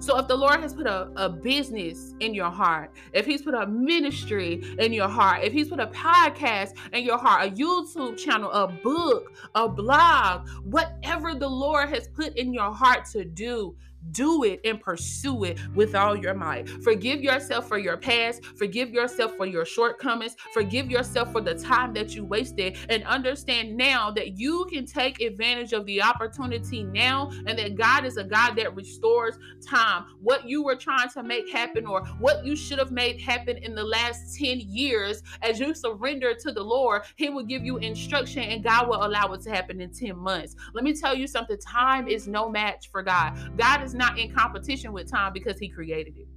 So 0.00 0.16
if 0.18 0.28
the 0.28 0.36
Lord 0.36 0.60
has 0.60 0.72
put 0.72 0.86
a, 0.86 1.10
a 1.16 1.28
business 1.28 2.14
in 2.20 2.32
your 2.32 2.50
heart, 2.50 2.92
if 3.12 3.26
He's 3.26 3.42
put 3.42 3.54
a 3.54 3.66
ministry 3.66 4.62
in 4.78 4.92
your 4.92 5.08
heart, 5.08 5.42
if 5.42 5.52
He's 5.52 5.68
put 5.68 5.80
a 5.80 5.88
podcast 5.88 6.74
in 6.92 7.04
your 7.04 7.18
heart, 7.18 7.48
a 7.48 7.50
YouTube 7.50 8.16
channel, 8.16 8.50
a 8.52 8.68
book, 8.68 9.32
a 9.56 9.68
blog, 9.68 10.48
whatever 10.62 11.34
the 11.34 11.48
Lord 11.48 11.88
has 11.88 12.06
put 12.08 12.36
in 12.36 12.52
your 12.52 12.72
heart 12.72 13.06
to 13.12 13.24
do, 13.24 13.76
do 14.12 14.44
it 14.44 14.60
and 14.64 14.80
pursue 14.80 15.44
it 15.44 15.58
with 15.74 15.94
all 15.94 16.16
your 16.16 16.34
might. 16.34 16.68
Forgive 16.68 17.20
yourself 17.22 17.68
for 17.68 17.78
your 17.78 17.96
past. 17.96 18.44
Forgive 18.56 18.90
yourself 18.90 19.36
for 19.36 19.46
your 19.46 19.64
shortcomings. 19.64 20.36
Forgive 20.52 20.90
yourself 20.90 21.32
for 21.32 21.40
the 21.40 21.54
time 21.54 21.92
that 21.94 22.14
you 22.14 22.24
wasted. 22.24 22.76
And 22.88 23.04
understand 23.04 23.76
now 23.76 24.10
that 24.12 24.38
you 24.38 24.66
can 24.70 24.86
take 24.86 25.20
advantage 25.20 25.72
of 25.72 25.86
the 25.86 26.02
opportunity 26.02 26.84
now 26.84 27.30
and 27.46 27.58
that 27.58 27.76
God 27.76 28.04
is 28.04 28.16
a 28.16 28.24
God 28.24 28.54
that 28.56 28.74
restores 28.74 29.38
time. 29.66 30.04
What 30.20 30.48
you 30.48 30.62
were 30.64 30.76
trying 30.76 31.08
to 31.10 31.22
make 31.22 31.48
happen 31.50 31.86
or 31.86 32.04
what 32.18 32.44
you 32.44 32.56
should 32.56 32.78
have 32.78 32.90
made 32.90 33.20
happen 33.20 33.58
in 33.58 33.74
the 33.74 33.84
last 33.84 34.38
10 34.38 34.60
years, 34.60 35.22
as 35.42 35.60
you 35.60 35.74
surrender 35.74 36.34
to 36.34 36.52
the 36.52 36.62
Lord, 36.62 37.02
He 37.16 37.28
will 37.30 37.44
give 37.44 37.64
you 37.64 37.78
instruction 37.78 38.42
and 38.44 38.62
God 38.62 38.88
will 38.88 39.04
allow 39.04 39.32
it 39.32 39.42
to 39.42 39.50
happen 39.50 39.80
in 39.80 39.92
10 39.92 40.16
months. 40.16 40.54
Let 40.74 40.84
me 40.84 40.94
tell 40.94 41.14
you 41.14 41.26
something 41.26 41.58
time 41.58 42.08
is 42.08 42.28
no 42.28 42.48
match 42.48 42.90
for 42.90 43.02
God. 43.02 43.56
God 43.56 43.82
is 43.82 43.87
not 43.94 44.18
in 44.18 44.32
competition 44.32 44.92
with 44.92 45.10
time 45.10 45.32
because 45.32 45.58
he 45.58 45.68
created 45.68 46.16
it. 46.16 46.28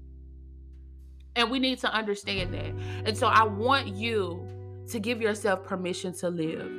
And 1.35 1.49
we 1.49 1.59
need 1.59 1.79
to 1.79 1.93
understand 1.93 2.53
that. 2.53 2.73
And 3.05 3.17
so 3.17 3.27
I 3.27 3.43
want 3.43 3.87
you 3.87 4.45
to 4.89 4.99
give 4.99 5.21
yourself 5.21 5.63
permission 5.63 6.13
to 6.17 6.29
live. 6.29 6.69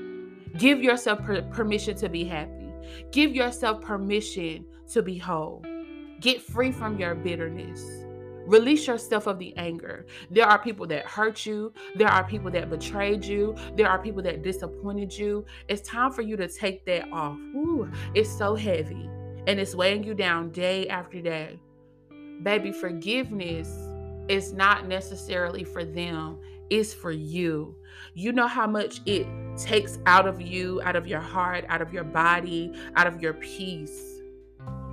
Give 0.59 0.83
yourself 0.83 1.23
per- 1.23 1.43
permission 1.43 1.97
to 1.97 2.09
be 2.09 2.25
happy. 2.25 2.69
Give 3.11 3.35
yourself 3.35 3.81
permission 3.81 4.67
to 4.93 5.03
be 5.03 5.17
whole. 5.17 5.65
Get 6.21 6.43
free 6.43 6.71
from 6.71 6.99
your 6.99 7.15
bitterness. 7.15 7.83
Release 8.47 8.87
yourself 8.87 9.27
of 9.27 9.39
the 9.39 9.57
anger. 9.57 10.05
There 10.31 10.47
are 10.47 10.59
people 10.59 10.87
that 10.89 11.07
hurt 11.07 11.47
you. 11.47 11.73
There 11.95 12.09
are 12.09 12.25
people 12.25 12.51
that 12.51 12.69
betrayed 12.69 13.25
you. 13.25 13.57
There 13.77 13.89
are 13.89 13.99
people 13.99 14.23
that 14.23 14.43
disappointed 14.43 15.17
you. 15.17 15.47
It's 15.69 15.89
time 15.89 16.11
for 16.11 16.23
you 16.23 16.37
to 16.37 16.49
take 16.49 16.85
that 16.87 17.11
off. 17.13 17.39
Ooh, 17.55 17.91
it's 18.15 18.31
so 18.37 18.55
heavy 18.55 19.09
and 19.47 19.59
it's 19.59 19.75
weighing 19.75 20.05
you 20.05 20.15
down 20.15 20.51
day 20.51 20.89
after 20.89 21.21
day, 21.21 21.59
baby, 22.43 22.73
forgiveness 22.73 23.69
is 24.29 24.53
not 24.53 24.87
necessarily 24.87 25.65
for 25.65 25.85
them, 25.85 26.39
it's 26.71 26.95
for 26.95 27.11
you. 27.11 27.75
You 28.15 28.33
know 28.33 28.47
how 28.47 28.67
much 28.67 29.01
it 29.05 29.27
takes 29.57 29.99
out 30.07 30.27
of 30.27 30.41
you, 30.41 30.81
out 30.83 30.97
of 30.97 31.07
your 31.07 31.21
heart, 31.21 31.65
out 31.69 31.83
of 31.83 31.93
your 31.93 32.05
body, 32.05 32.73
out 32.97 33.07
of 33.07 33.21
your 33.21 33.35
peace 33.35 34.12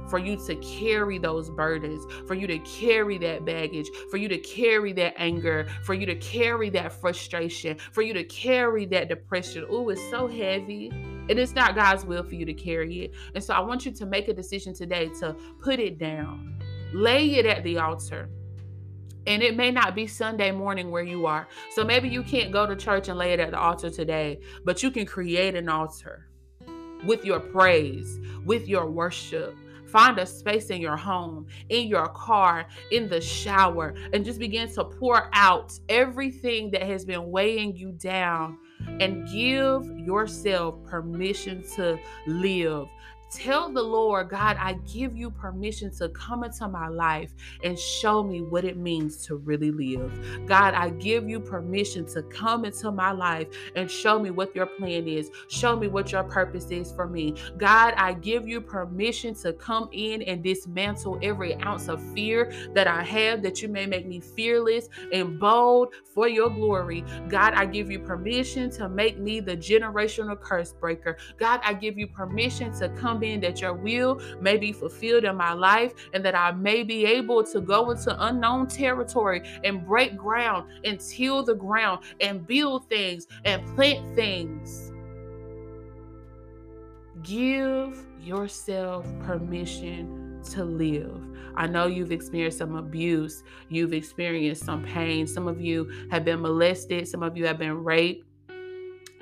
for 0.10 0.20
you 0.20 0.38
to 0.48 0.56
carry 0.56 1.18
those 1.18 1.50
burdens, 1.50 2.06
for 2.28 2.34
you 2.34 2.48
to 2.48 2.60
carry 2.60 3.18
that 3.20 3.46
baggage, 3.46 3.90
for 4.10 4.18
you 4.18 4.28
to 4.28 4.38
carry 4.38 4.94
that 4.94 5.14
anger, 5.18 5.68
for 5.84 5.94
you 5.94 6.06
to 6.06 6.16
carry 6.16 6.70
that 6.72 6.92
frustration, 6.92 7.78
for 7.92 8.02
you 8.02 8.14
to 8.14 8.24
carry 8.24 8.86
that 8.86 9.10
depression. 9.10 9.66
Oh, 9.70 9.90
it's 9.90 10.02
so 10.10 10.28
heavy. 10.28 10.90
And 10.90 11.30
It 11.30 11.44
is 11.44 11.54
not 11.54 11.76
God's 11.76 12.06
will 12.06 12.24
for 12.24 12.36
you 12.36 12.46
to 12.46 12.54
carry 12.54 13.06
it. 13.06 13.14
And 13.36 13.44
so 13.44 13.54
I 13.54 13.60
want 13.60 13.86
you 13.86 13.92
to 13.94 14.06
make 14.06 14.28
a 14.28 14.34
decision 14.34 14.74
today 14.74 15.10
to 15.20 15.36
put 15.62 15.80
it 15.80 15.98
down, 15.98 16.60
lay 16.94 17.36
it 17.36 17.46
at 17.46 17.64
the 17.64 17.78
altar. 17.78 18.30
And 19.28 19.44
it 19.44 19.56
may 19.56 19.70
not 19.70 19.94
be 19.94 20.08
Sunday 20.08 20.52
morning 20.52 20.90
where 20.90 21.04
you 21.04 21.28
are. 21.28 21.48
So 21.72 21.84
maybe 21.84 22.10
you 22.10 22.24
can't 22.24 22.52
go 22.52 22.66
to 22.66 22.76
church 22.76 23.10
and 23.10 23.18
lay 23.18 23.32
it 23.34 23.40
at 23.40 23.52
the 23.52 23.60
altar 23.60 23.90
today, 23.90 24.40
but 24.66 24.82
you 24.82 24.90
can 24.90 25.06
create 25.06 25.56
an 25.56 25.70
altar 25.70 26.28
with 27.06 27.24
your 27.24 27.40
praise, 27.40 28.20
with 28.44 28.68
your 28.68 28.90
worship. 28.90 29.56
Find 29.92 30.20
a 30.20 30.26
space 30.26 30.70
in 30.70 30.82
your 30.82 30.98
home, 30.98 31.48
in 31.70 31.88
your 31.88 32.08
car, 32.10 32.68
in 32.92 33.10
the 33.10 33.20
shower, 33.20 33.96
and 34.14 34.24
just 34.24 34.40
begin 34.40 34.72
to 34.74 34.84
pour 34.84 35.30
out 35.34 35.78
everything 35.90 36.70
that 36.72 36.84
has 36.84 37.06
been 37.06 37.32
weighing 37.32 37.76
you 37.76 37.92
down 37.94 38.58
and 39.00 39.28
give 39.28 39.86
yourself 40.00 40.84
permission 40.86 41.64
to 41.76 42.00
live. 42.28 42.88
Tell 43.32 43.72
the 43.72 43.82
Lord, 43.82 44.30
God, 44.30 44.58
I 44.60 44.74
give 44.92 45.16
you 45.16 45.30
permission 45.30 45.92
to 45.98 46.10
come 46.10 46.44
into 46.44 46.68
my 46.68 46.88
life 46.88 47.32
and 47.64 47.78
show 47.78 48.24
me 48.24 48.42
what 48.42 48.66
it 48.66 48.76
means 48.76 49.24
to 49.28 49.36
really 49.36 49.70
live. 49.70 50.48
God, 50.48 50.74
I 50.74 50.90
give 50.90 51.30
you 51.30 51.40
permission 51.40 52.06
to 52.08 52.24
come 52.24 52.66
into 52.66 52.92
my 52.92 53.12
life 53.12 53.48
and 53.76 53.90
show 53.90 54.18
me 54.18 54.32
what 54.32 54.56
your 54.56 54.66
plan 54.66 55.08
is. 55.08 55.30
Show 55.48 55.76
me 55.76 55.88
what 55.88 56.12
your 56.12 56.24
purpose 56.24 56.72
is 56.72 56.92
for 56.92 57.08
me. 57.08 57.36
God, 57.58 57.94
I 57.98 58.14
give 58.14 58.48
you 58.48 58.62
permission 58.62 59.36
to 59.36 59.54
come 59.54 59.90
in 59.92 60.24
and 60.24 60.44
dismantle 60.44 61.20
every 61.22 61.54
ounce 61.58 61.88
of 61.88 62.02
fear 62.14 62.52
that 62.74 62.88
I 62.88 63.04
have, 63.04 63.44
that 63.44 63.62
you 63.62 63.68
may 63.68 63.86
make 63.86 64.08
me 64.08 64.20
fearless 64.20 64.90
and 65.14 65.40
bold 65.40 65.94
for 66.16 66.28
your 66.28 66.50
glory. 66.50 67.06
God, 67.28 67.54
I 67.54 67.68
give 67.68 67.92
you 67.92 68.00
permission 68.00 68.72
to 68.72 68.90
make 68.90 69.20
me 69.20 69.40
the 69.40 69.56
generational 69.56 70.40
curse 70.40 70.74
breaker. 70.74 71.18
God, 71.38 71.60
I 71.64 71.74
give 71.74 72.00
you 72.00 72.08
permission 72.08 72.74
to 72.80 72.90
come 72.90 73.19
being 73.20 73.40
that 73.42 73.62
your 73.62 73.74
will 73.74 74.22
may 74.42 74.58
be 74.58 74.72
fulfilled 74.72 75.24
in 75.24 75.36
my 75.36 75.54
life 75.54 75.94
and 76.14 76.24
that 76.26 76.36
I 76.36 76.52
may 76.52 76.84
be 76.84 77.06
able 77.06 77.44
to 77.46 77.62
go 77.62 77.92
into 77.92 78.16
unknown 78.26 78.68
territory 78.68 79.42
and 79.64 79.86
break 79.86 80.18
ground 80.18 80.70
and 80.84 81.00
till 81.00 81.44
the 81.44 81.56
ground 81.56 82.04
and 82.22 82.46
build 82.46 82.90
things 82.90 83.28
and 83.46 83.66
plant 83.76 84.16
things. 84.16 84.92
Give 87.24 88.06
yourself 88.22 89.06
permission 89.22 90.42
to 90.52 90.64
live. 90.64 91.22
I 91.56 91.68
know 91.68 91.88
you've 91.88 92.12
experienced 92.12 92.60
some 92.60 92.76
abuse, 92.76 93.44
you've 93.68 93.94
experienced 93.94 94.64
some 94.64 94.84
pain. 94.84 95.28
Some 95.28 95.48
of 95.48 95.60
you 95.60 95.92
have 96.12 96.24
been 96.24 96.42
molested, 96.42 97.08
some 97.08 97.24
of 97.24 97.36
you 97.36 97.46
have 97.46 97.58
been 97.58 97.84
raped. 97.84 98.29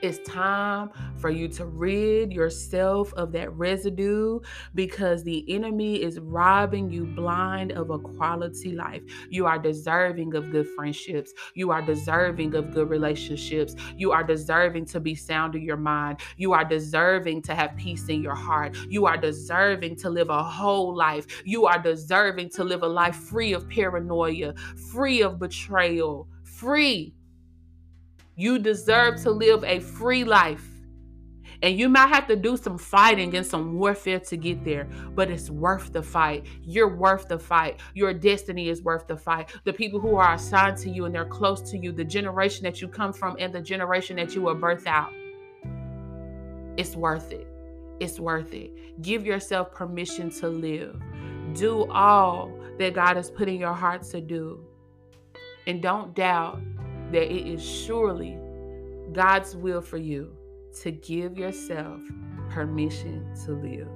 It's 0.03 0.19
time 0.29 0.91
for 1.17 1.31
you 1.31 1.47
to 1.49 1.65
rid 1.65 2.31
yourself 2.31 3.11
of 3.15 3.31
that 3.31 3.51
residue 3.53 4.39
because 4.75 5.23
the 5.23 5.43
enemy 5.51 6.03
is 6.03 6.19
robbing 6.19 6.91
you 6.91 7.05
blind 7.05 7.71
of 7.71 7.89
a 7.89 7.97
quality 7.97 8.73
life. 8.73 9.01
You 9.31 9.47
are 9.47 9.57
deserving 9.57 10.35
of 10.35 10.51
good 10.51 10.67
friendships. 10.75 11.33
You 11.55 11.71
are 11.71 11.81
deserving 11.81 12.53
of 12.53 12.75
good 12.75 12.89
relationships. 12.89 13.75
You 13.95 14.11
are 14.11 14.23
deserving 14.23 14.85
to 14.87 14.99
be 14.99 15.15
sound 15.15 15.55
in 15.55 15.63
your 15.63 15.77
mind. 15.77 16.19
You 16.37 16.53
are 16.53 16.65
deserving 16.65 17.41
to 17.43 17.55
have 17.55 17.75
peace 17.75 18.07
in 18.07 18.21
your 18.21 18.35
heart. 18.35 18.75
You 18.89 19.07
are 19.07 19.17
deserving 19.17 19.95
to 19.97 20.11
live 20.11 20.29
a 20.29 20.43
whole 20.43 20.95
life. 20.95 21.25
You 21.43 21.65
are 21.65 21.81
deserving 21.81 22.49
to 22.51 22.63
live 22.63 22.83
a 22.83 22.87
life 22.87 23.15
free 23.15 23.53
of 23.53 23.67
paranoia, 23.67 24.53
free 24.91 25.23
of 25.23 25.39
betrayal, 25.39 26.27
free 26.43 27.15
you 28.37 28.59
deserve 28.59 29.19
to 29.23 29.31
live 29.31 29.63
a 29.63 29.79
free 29.79 30.23
life. 30.23 30.63
And 31.63 31.77
you 31.77 31.89
might 31.89 32.09
have 32.09 32.27
to 32.27 32.35
do 32.35 32.55
some 32.55 32.77
fighting 32.77 33.35
and 33.35 33.43
some 33.43 33.79
warfare 33.79 34.19
to 34.19 34.37
get 34.37 34.63
there, 34.63 34.87
but 35.15 35.31
it's 35.31 35.49
worth 35.49 35.91
the 35.91 36.03
fight. 36.03 36.45
You're 36.61 36.95
worth 36.95 37.27
the 37.27 37.39
fight. 37.39 37.79
Your 37.95 38.13
destiny 38.13 38.69
is 38.69 38.83
worth 38.83 39.07
the 39.07 39.17
fight. 39.17 39.49
The 39.63 39.73
people 39.73 39.99
who 39.99 40.17
are 40.17 40.35
assigned 40.35 40.77
to 40.77 40.89
you 40.91 41.05
and 41.05 41.15
they're 41.15 41.25
close 41.25 41.61
to 41.71 41.77
you, 41.79 41.91
the 41.91 42.05
generation 42.05 42.63
that 42.65 42.79
you 42.79 42.87
come 42.87 43.11
from 43.11 43.37
and 43.39 43.51
the 43.51 43.61
generation 43.61 44.17
that 44.17 44.35
you 44.35 44.43
will 44.43 44.53
birth 44.53 44.85
out, 44.85 45.11
it's 46.77 46.95
worth 46.95 47.31
it. 47.31 47.47
It's 47.99 48.19
worth 48.19 48.53
it. 48.53 49.01
Give 49.01 49.25
yourself 49.25 49.71
permission 49.71 50.29
to 50.29 50.47
live. 50.47 51.01
Do 51.55 51.89
all 51.89 52.51
that 52.77 52.93
God 52.93 53.15
has 53.15 53.31
put 53.31 53.49
in 53.49 53.55
your 53.55 53.73
heart 53.73 54.03
to 54.11 54.21
do. 54.21 54.63
And 55.65 55.81
don't 55.81 56.13
doubt 56.13 56.61
that 57.11 57.31
it 57.31 57.47
is 57.47 57.63
surely 57.63 58.37
God's 59.13 59.55
will 59.55 59.81
for 59.81 59.97
you 59.97 60.35
to 60.81 60.91
give 60.91 61.37
yourself 61.37 62.01
permission 62.49 63.25
to 63.45 63.53
live. 63.53 63.87